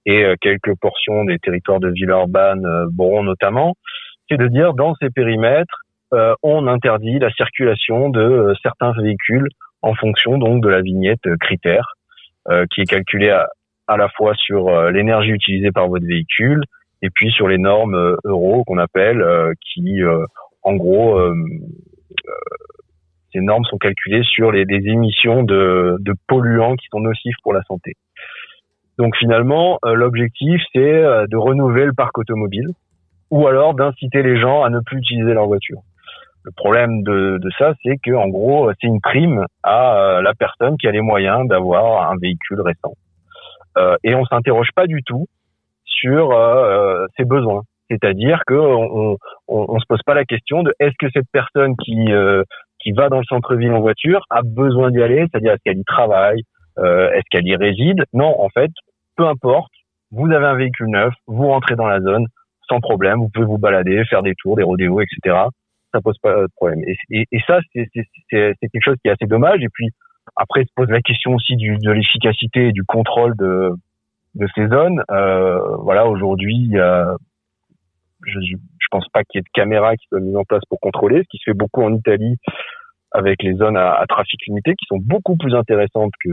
[0.07, 3.75] et euh, quelques portions des territoires de Villeurbanne, Boron notamment.
[4.29, 5.81] C'est de dire, dans ces périmètres,
[6.45, 9.49] on interdit la circulation de certains véhicules
[9.83, 11.95] en fonction donc de la vignette critère,
[12.71, 13.49] qui est calculée à,
[13.89, 16.63] à la fois sur l'énergie utilisée par votre véhicule,
[17.03, 19.25] et puis sur les normes euro qu'on appelle,
[19.61, 20.01] qui
[20.63, 21.21] en gros,
[23.35, 27.93] ces normes sont calculées sur les, émissions de, polluants qui sont nocifs pour la santé.
[28.97, 32.69] Donc finalement, euh, l'objectif c'est euh, de renouveler le parc automobile
[33.31, 35.81] ou alors d'inciter les gens à ne plus utiliser leur voiture.
[36.45, 40.77] Le problème de, ça, c'est que en gros, c'est une prime à euh, la personne
[40.77, 42.95] qui a les moyens d'avoir un véhicule récent.
[43.79, 45.27] Euh, et on s'interroge pas du tout
[45.85, 47.63] sur euh, ses besoins.
[47.91, 52.43] C'est-à-dire que on, se pose pas la question de est-ce que cette personne qui euh,
[52.85, 55.85] qui va dans le centre-ville en voiture a besoin d'y aller, c'est-à-dire est-ce qu'elle y
[55.85, 56.43] travaille,
[56.79, 58.71] euh, est-ce qu'elle y réside Non, en fait,
[59.17, 59.73] peu importe.
[60.13, 62.27] Vous avez un véhicule neuf, vous rentrez dans la zone
[62.69, 65.37] sans problème, vous pouvez vous balader, faire des tours, des rodéos, etc.
[65.93, 66.81] Ça pose pas de problème.
[66.87, 67.89] Et, et, et ça, c'est
[68.31, 69.61] quelque chose qui est assez dommage.
[69.63, 69.91] Et puis
[70.37, 73.73] après, se pose la question aussi du, de l'efficacité et du contrôle de
[74.35, 75.03] de ces zones.
[75.11, 76.79] Euh, voilà, aujourd'hui, il
[78.27, 80.81] je, je pense pas qu'il y ait de caméras qui soient mises en place pour
[80.81, 82.37] contrôler, ce qui se fait beaucoup en Italie
[83.13, 86.31] avec les zones à, à trafic limité, qui sont beaucoup plus intéressantes que,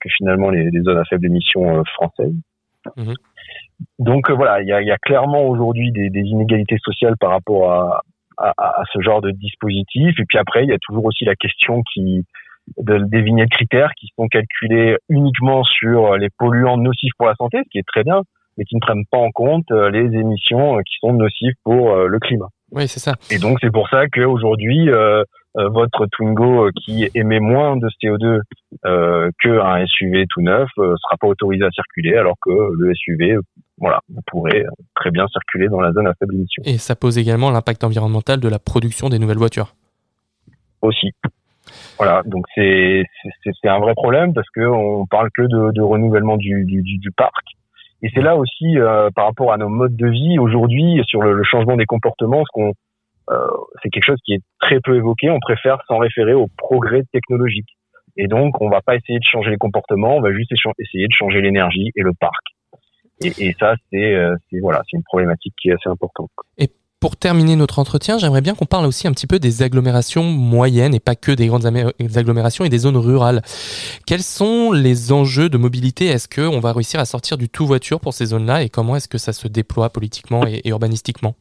[0.00, 2.34] que finalement les, les zones à faible émission euh, françaises.
[2.96, 3.14] Mhm.
[3.98, 7.30] Donc euh, voilà, il y a, y a clairement aujourd'hui des, des inégalités sociales par
[7.30, 8.02] rapport à,
[8.36, 10.18] à, à ce genre de dispositif.
[10.18, 12.24] Et puis après, il y a toujours aussi la question qui
[12.76, 17.58] de- des vignettes critères qui sont calculées uniquement sur les polluants nocifs pour la santé,
[17.64, 18.22] ce qui est très bien,
[18.58, 21.92] mais qui ne prennent pas en compte euh, les émissions euh, qui sont nocives pour
[21.92, 22.48] euh, le climat.
[22.72, 23.14] Oui, c'est ça.
[23.30, 25.22] Et donc c'est pour ça qu'aujourd'hui, euh,
[25.54, 28.40] votre Twingo qui émet moins de CO2
[28.84, 33.36] euh, qu'un SUV tout neuf euh, sera pas autorisé à circuler, alors que le SUV,
[33.78, 36.94] voilà, vous pourrez euh, très bien circuler dans la zone à faible émission Et ça
[36.94, 39.74] pose également l'impact environnemental de la production des nouvelles voitures.
[40.82, 41.12] aussi.
[41.98, 43.04] Voilà, donc c'est
[43.64, 47.10] un vrai problème parce que on parle que de, de renouvellement du, du, du, du
[47.10, 47.44] parc.
[48.02, 51.32] Et c'est là aussi euh, par rapport à nos modes de vie aujourd'hui sur le,
[51.32, 52.72] le changement des comportements, ce qu'on
[53.30, 53.46] euh,
[53.82, 55.30] c'est quelque chose qui est très peu évoqué.
[55.30, 57.68] On préfère s'en référer au progrès technologique.
[58.16, 61.12] Et donc, on va pas essayer de changer les comportements, on va juste essayer de
[61.12, 62.42] changer l'énergie et le parc.
[63.22, 66.30] Et, et ça, c'est euh, voilà, c'est une problématique qui est assez importante.
[67.00, 70.94] Pour terminer notre entretien, j'aimerais bien qu'on parle aussi un petit peu des agglomérations moyennes
[70.94, 73.40] et pas que des grandes amé- agglomérations et des zones rurales.
[74.04, 76.06] Quels sont les enjeux de mobilité?
[76.06, 78.64] Est-ce qu'on va réussir à sortir du tout voiture pour ces zones-là?
[78.64, 81.34] Et comment est-ce que ça se déploie politiquement et, urbanistiquement?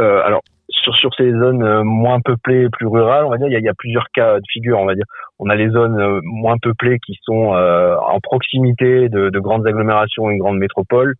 [0.00, 0.40] Euh, alors
[0.70, 3.74] sur sur ces zones euh, moins peuplées, plus rurales, on va dire, il y a,
[3.74, 4.78] plusieurs cas de figure.
[4.78, 5.04] On va dire,
[5.38, 9.66] on a les zones euh, moins peuplées qui sont euh, en proximité de, de grandes
[9.66, 11.14] agglomérations et grandes métropoles,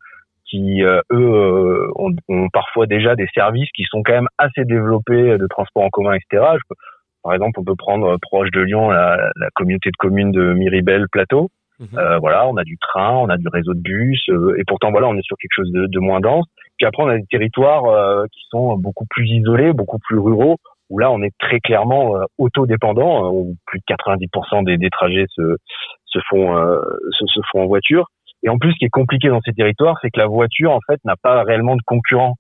[0.51, 4.65] qui euh, eux euh, ont, ont parfois déjà des services qui sont quand même assez
[4.65, 6.45] développés de transport en commun, etc.
[6.55, 6.75] Je
[7.23, 10.55] par exemple, on peut prendre euh, proche de Lyon la, la communauté de communes de
[10.55, 11.51] Miribel Plateau.
[11.97, 14.91] Euh, voilà, on a du train, on a du réseau de bus, euh, et pourtant
[14.91, 16.45] voilà, on est sur quelque chose de, de moins dense.
[16.77, 20.59] Puis après, on a des territoires euh, qui sont beaucoup plus isolés, beaucoup plus ruraux,
[20.91, 25.25] où là, on est très clairement euh, autodépendant, où plus de 90% des, des trajets
[25.31, 25.57] se,
[26.05, 26.81] se font euh,
[27.13, 28.09] se, se font en voiture.
[28.43, 30.81] Et en plus, ce qui est compliqué dans ces territoires, c'est que la voiture, en
[30.87, 32.37] fait, n'a pas réellement de concurrent.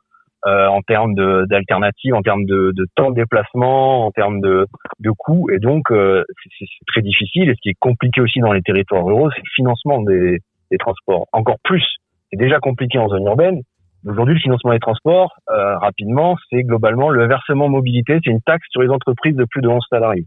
[0.46, 1.14] euh, en termes
[1.46, 4.66] d'alternatives, en termes de, de temps de déplacement, en termes de,
[5.00, 5.50] de coûts.
[5.50, 6.24] Et donc, euh,
[6.58, 7.50] c'est très difficile.
[7.50, 10.38] Et ce qui est compliqué aussi dans les territoires ruraux, c'est le financement des,
[10.70, 11.26] des transports.
[11.32, 11.84] Encore plus,
[12.30, 13.60] c'est déjà compliqué en zone urbaine.
[14.06, 18.66] Aujourd'hui, le financement des transports, euh, rapidement, c'est globalement le versement mobilité, c'est une taxe
[18.70, 20.24] sur les entreprises de plus de 11 salariés.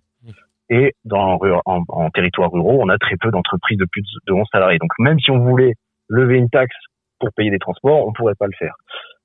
[0.74, 4.44] Et dans, en, en territoire ruraux, on a très peu d'entreprises de plus de 11
[4.52, 4.80] salariés.
[4.80, 5.76] Donc même si on voulait
[6.10, 6.76] lever une taxe
[7.20, 8.74] pour payer des transports, on pourrait pas le faire.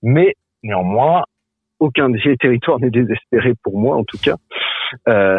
[0.03, 1.23] Mais néanmoins,
[1.81, 4.37] aucun des territoires n'est désespéré pour moi en tout cas.
[5.09, 5.39] Euh,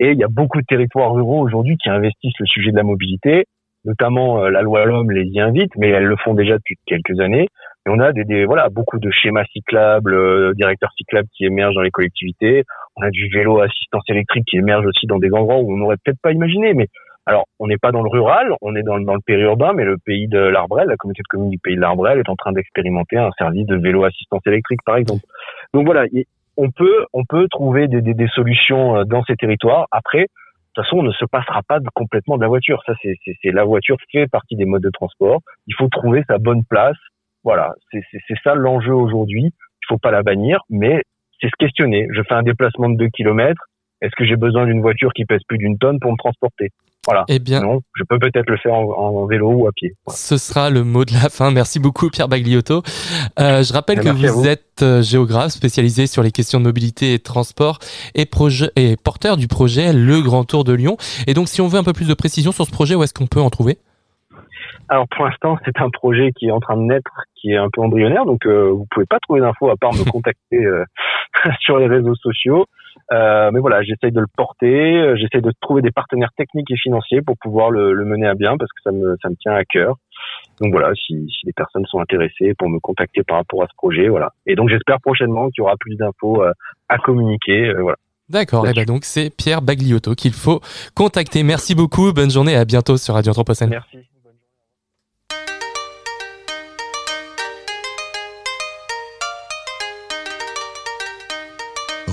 [0.00, 2.82] et il y a beaucoup de territoires ruraux aujourd'hui qui investissent le sujet de la
[2.82, 3.44] mobilité,
[3.84, 7.20] notamment euh, la loi L'Homme les y invite, mais elles le font déjà depuis quelques
[7.20, 7.48] années.
[7.86, 11.74] Et on a des, des voilà beaucoup de schémas cyclables, euh, directeurs cyclables qui émergent
[11.74, 12.64] dans les collectivités.
[12.96, 15.96] On a du vélo assistance électrique qui émerge aussi dans des endroits où on n'aurait
[16.02, 16.72] peut-être pas imaginé.
[16.72, 16.88] Mais
[17.26, 19.96] alors, on n'est pas dans le rural, on est dans, dans le périurbain, mais le
[19.98, 23.16] pays de l'Arbrel, la communauté de communes du pays de l'Arbrel est en train d'expérimenter
[23.16, 25.22] un service de vélo assistance électrique, par exemple.
[25.72, 26.04] Donc voilà,
[26.56, 29.86] on peut on peut trouver des, des, des solutions euh, dans ces territoires.
[29.90, 30.26] Après, de
[30.74, 32.82] toute façon, on ne se passera pas complètement de la voiture.
[32.84, 35.40] Ça, c'est la voiture fait partie des modes de transport.
[35.66, 36.96] Il faut trouver sa bonne place.
[37.44, 38.02] Voilà, c'est
[38.42, 39.44] ça l'enjeu aujourd'hui.
[39.52, 41.02] Il faut pas la bannir, mais
[41.40, 42.08] c'est se questionner.
[42.14, 43.62] Je fais un déplacement de 2 kilomètres.
[44.00, 46.70] Est-ce que j'ai besoin d'une voiture qui pèse plus d'une tonne pour me transporter?
[47.06, 47.24] Voilà.
[47.28, 49.92] Eh bien, Non, je peux peut-être le faire en, en vélo ou à pied.
[50.06, 50.16] Voilà.
[50.16, 51.50] Ce sera le mot de la fin.
[51.50, 52.82] Merci beaucoup Pierre Bagliotto.
[53.38, 54.48] Euh, je rappelle que Merci à vous, vous.
[54.48, 57.78] êtes euh, géographe spécialisé sur les questions de mobilité et de transport
[58.14, 60.96] et, projet, et porteur du projet Le Grand Tour de Lyon.
[61.26, 63.12] Et donc si on veut un peu plus de précision sur ce projet, où est-ce
[63.12, 63.76] qu'on peut en trouver?
[64.88, 67.10] Alors pour l'instant, c'est un projet qui est en train de naître,
[67.44, 70.02] qui est un peu embryonnaire, donc euh, vous pouvez pas trouver d'infos à part me
[70.10, 70.84] contacter euh,
[71.60, 72.64] sur les réseaux sociaux.
[73.12, 76.76] Euh, mais voilà, j'essaye de le porter, euh, j'essaye de trouver des partenaires techniques et
[76.76, 79.52] financiers pour pouvoir le, le mener à bien parce que ça me ça me tient
[79.52, 79.96] à cœur.
[80.62, 83.74] Donc voilà, si, si les personnes sont intéressées pour me contacter par rapport à ce
[83.76, 84.30] projet, voilà.
[84.46, 86.42] Et donc j'espère prochainement qu'il y aura plus d'infos
[86.88, 87.98] à communiquer, voilà.
[88.30, 90.60] D'accord, et ben donc c'est Pierre Bagliotto qu'il faut
[90.94, 91.42] contacter.
[91.42, 93.68] Merci beaucoup, bonne journée et à bientôt sur Radio Anthropocène.
[93.68, 93.98] Merci.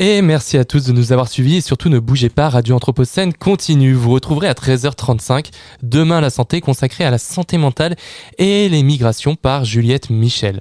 [0.00, 3.34] Et merci à tous de nous avoir suivis et surtout ne bougez pas, Radio Anthropocène
[3.34, 3.94] continue.
[3.94, 5.46] Vous retrouverez à 13h35
[5.82, 7.96] demain la santé consacrée à la santé mentale
[8.38, 10.60] et les migrations par Juliette Michel.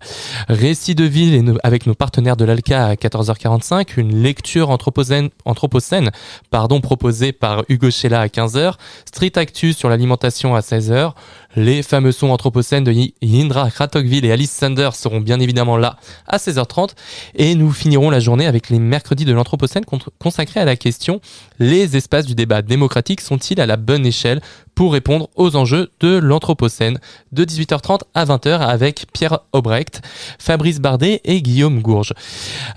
[0.49, 6.09] Récit de ville avec nos partenaires de l'ALCA à 14h45, une lecture anthropocène,
[6.49, 8.73] pardon, proposée par Hugo Sheila à 15h,
[9.05, 11.13] Street Actu sur l'alimentation à 16h,
[11.55, 16.37] les fameux sons anthropocènes de Yindra Kratokville et Alice Sanders seront bien évidemment là à
[16.37, 16.91] 16h30
[17.35, 19.83] et nous finirons la journée avec les mercredis de l'Anthropocène
[20.19, 21.21] consacrés à la question
[21.59, 24.41] les espaces du débat démocratique sont-ils à la bonne échelle?
[24.77, 26.99] pour répondre aux enjeux de l'Anthropocène
[27.31, 30.01] de 18h30 à 20h avec Pierre Aubrecht,
[30.37, 32.13] Fabrice Bardet et Guillaume Gourge.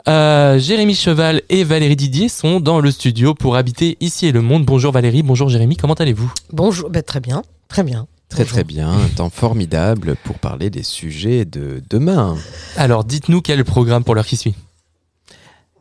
[0.08, 4.40] Euh, Jérémy Cheval et Valérie Didier sont dans le studio pour habiter ici et le
[4.40, 4.64] monde.
[4.64, 6.32] Bonjour Valérie, bonjour Jérémy, comment allez-vous?
[6.54, 8.06] Bonjour, ben, très bien, très bien.
[8.30, 8.54] Très Bonjour.
[8.54, 12.36] très bien, un temps formidable pour parler des sujets de demain.
[12.76, 14.54] Alors dites-nous quel est le programme pour l'heure qui suit.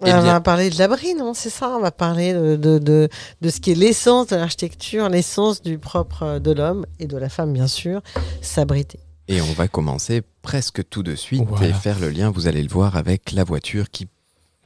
[0.06, 3.10] Eh on va parler de l'abri, non C'est ça On va parler de, de, de,
[3.42, 7.28] de ce qui est l'essence de l'architecture, l'essence du propre de l'homme et de la
[7.30, 8.02] femme, bien sûr,
[8.42, 9.00] s'abriter.
[9.28, 11.68] Et on va commencer presque tout de suite Voilà.
[11.68, 14.08] et faire le lien, vous allez le voir, avec la voiture qui,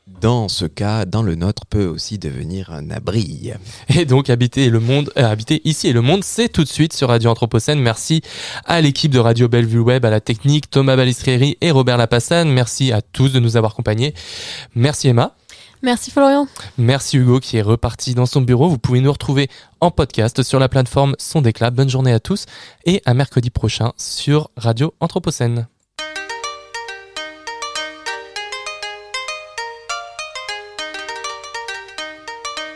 [0.08, 3.52] dans ce cas, dans le nôtre, peut aussi devenir un abri.
[3.90, 6.94] Et donc habiter le monde, euh, habiter ici et le monde, c'est tout de suite
[6.94, 7.80] sur Radio Anthropocène.
[7.80, 8.22] Merci
[8.66, 12.50] à l'équipe de Radio Bellevue Web, à la technique, Thomas Balistrieri et Robert Lapassane.
[12.50, 14.14] Merci à tous de nous avoir accompagnés.
[14.76, 15.36] Merci Emma.
[15.82, 16.48] Merci Florian.
[16.78, 18.70] Merci Hugo qui est reparti dans son bureau.
[18.70, 19.50] Vous pouvez nous retrouver
[19.82, 21.72] en podcast sur la plateforme Son Déclat.
[21.72, 22.46] Bonne journée à tous
[22.86, 25.68] et à mercredi prochain sur Radio Anthropocène.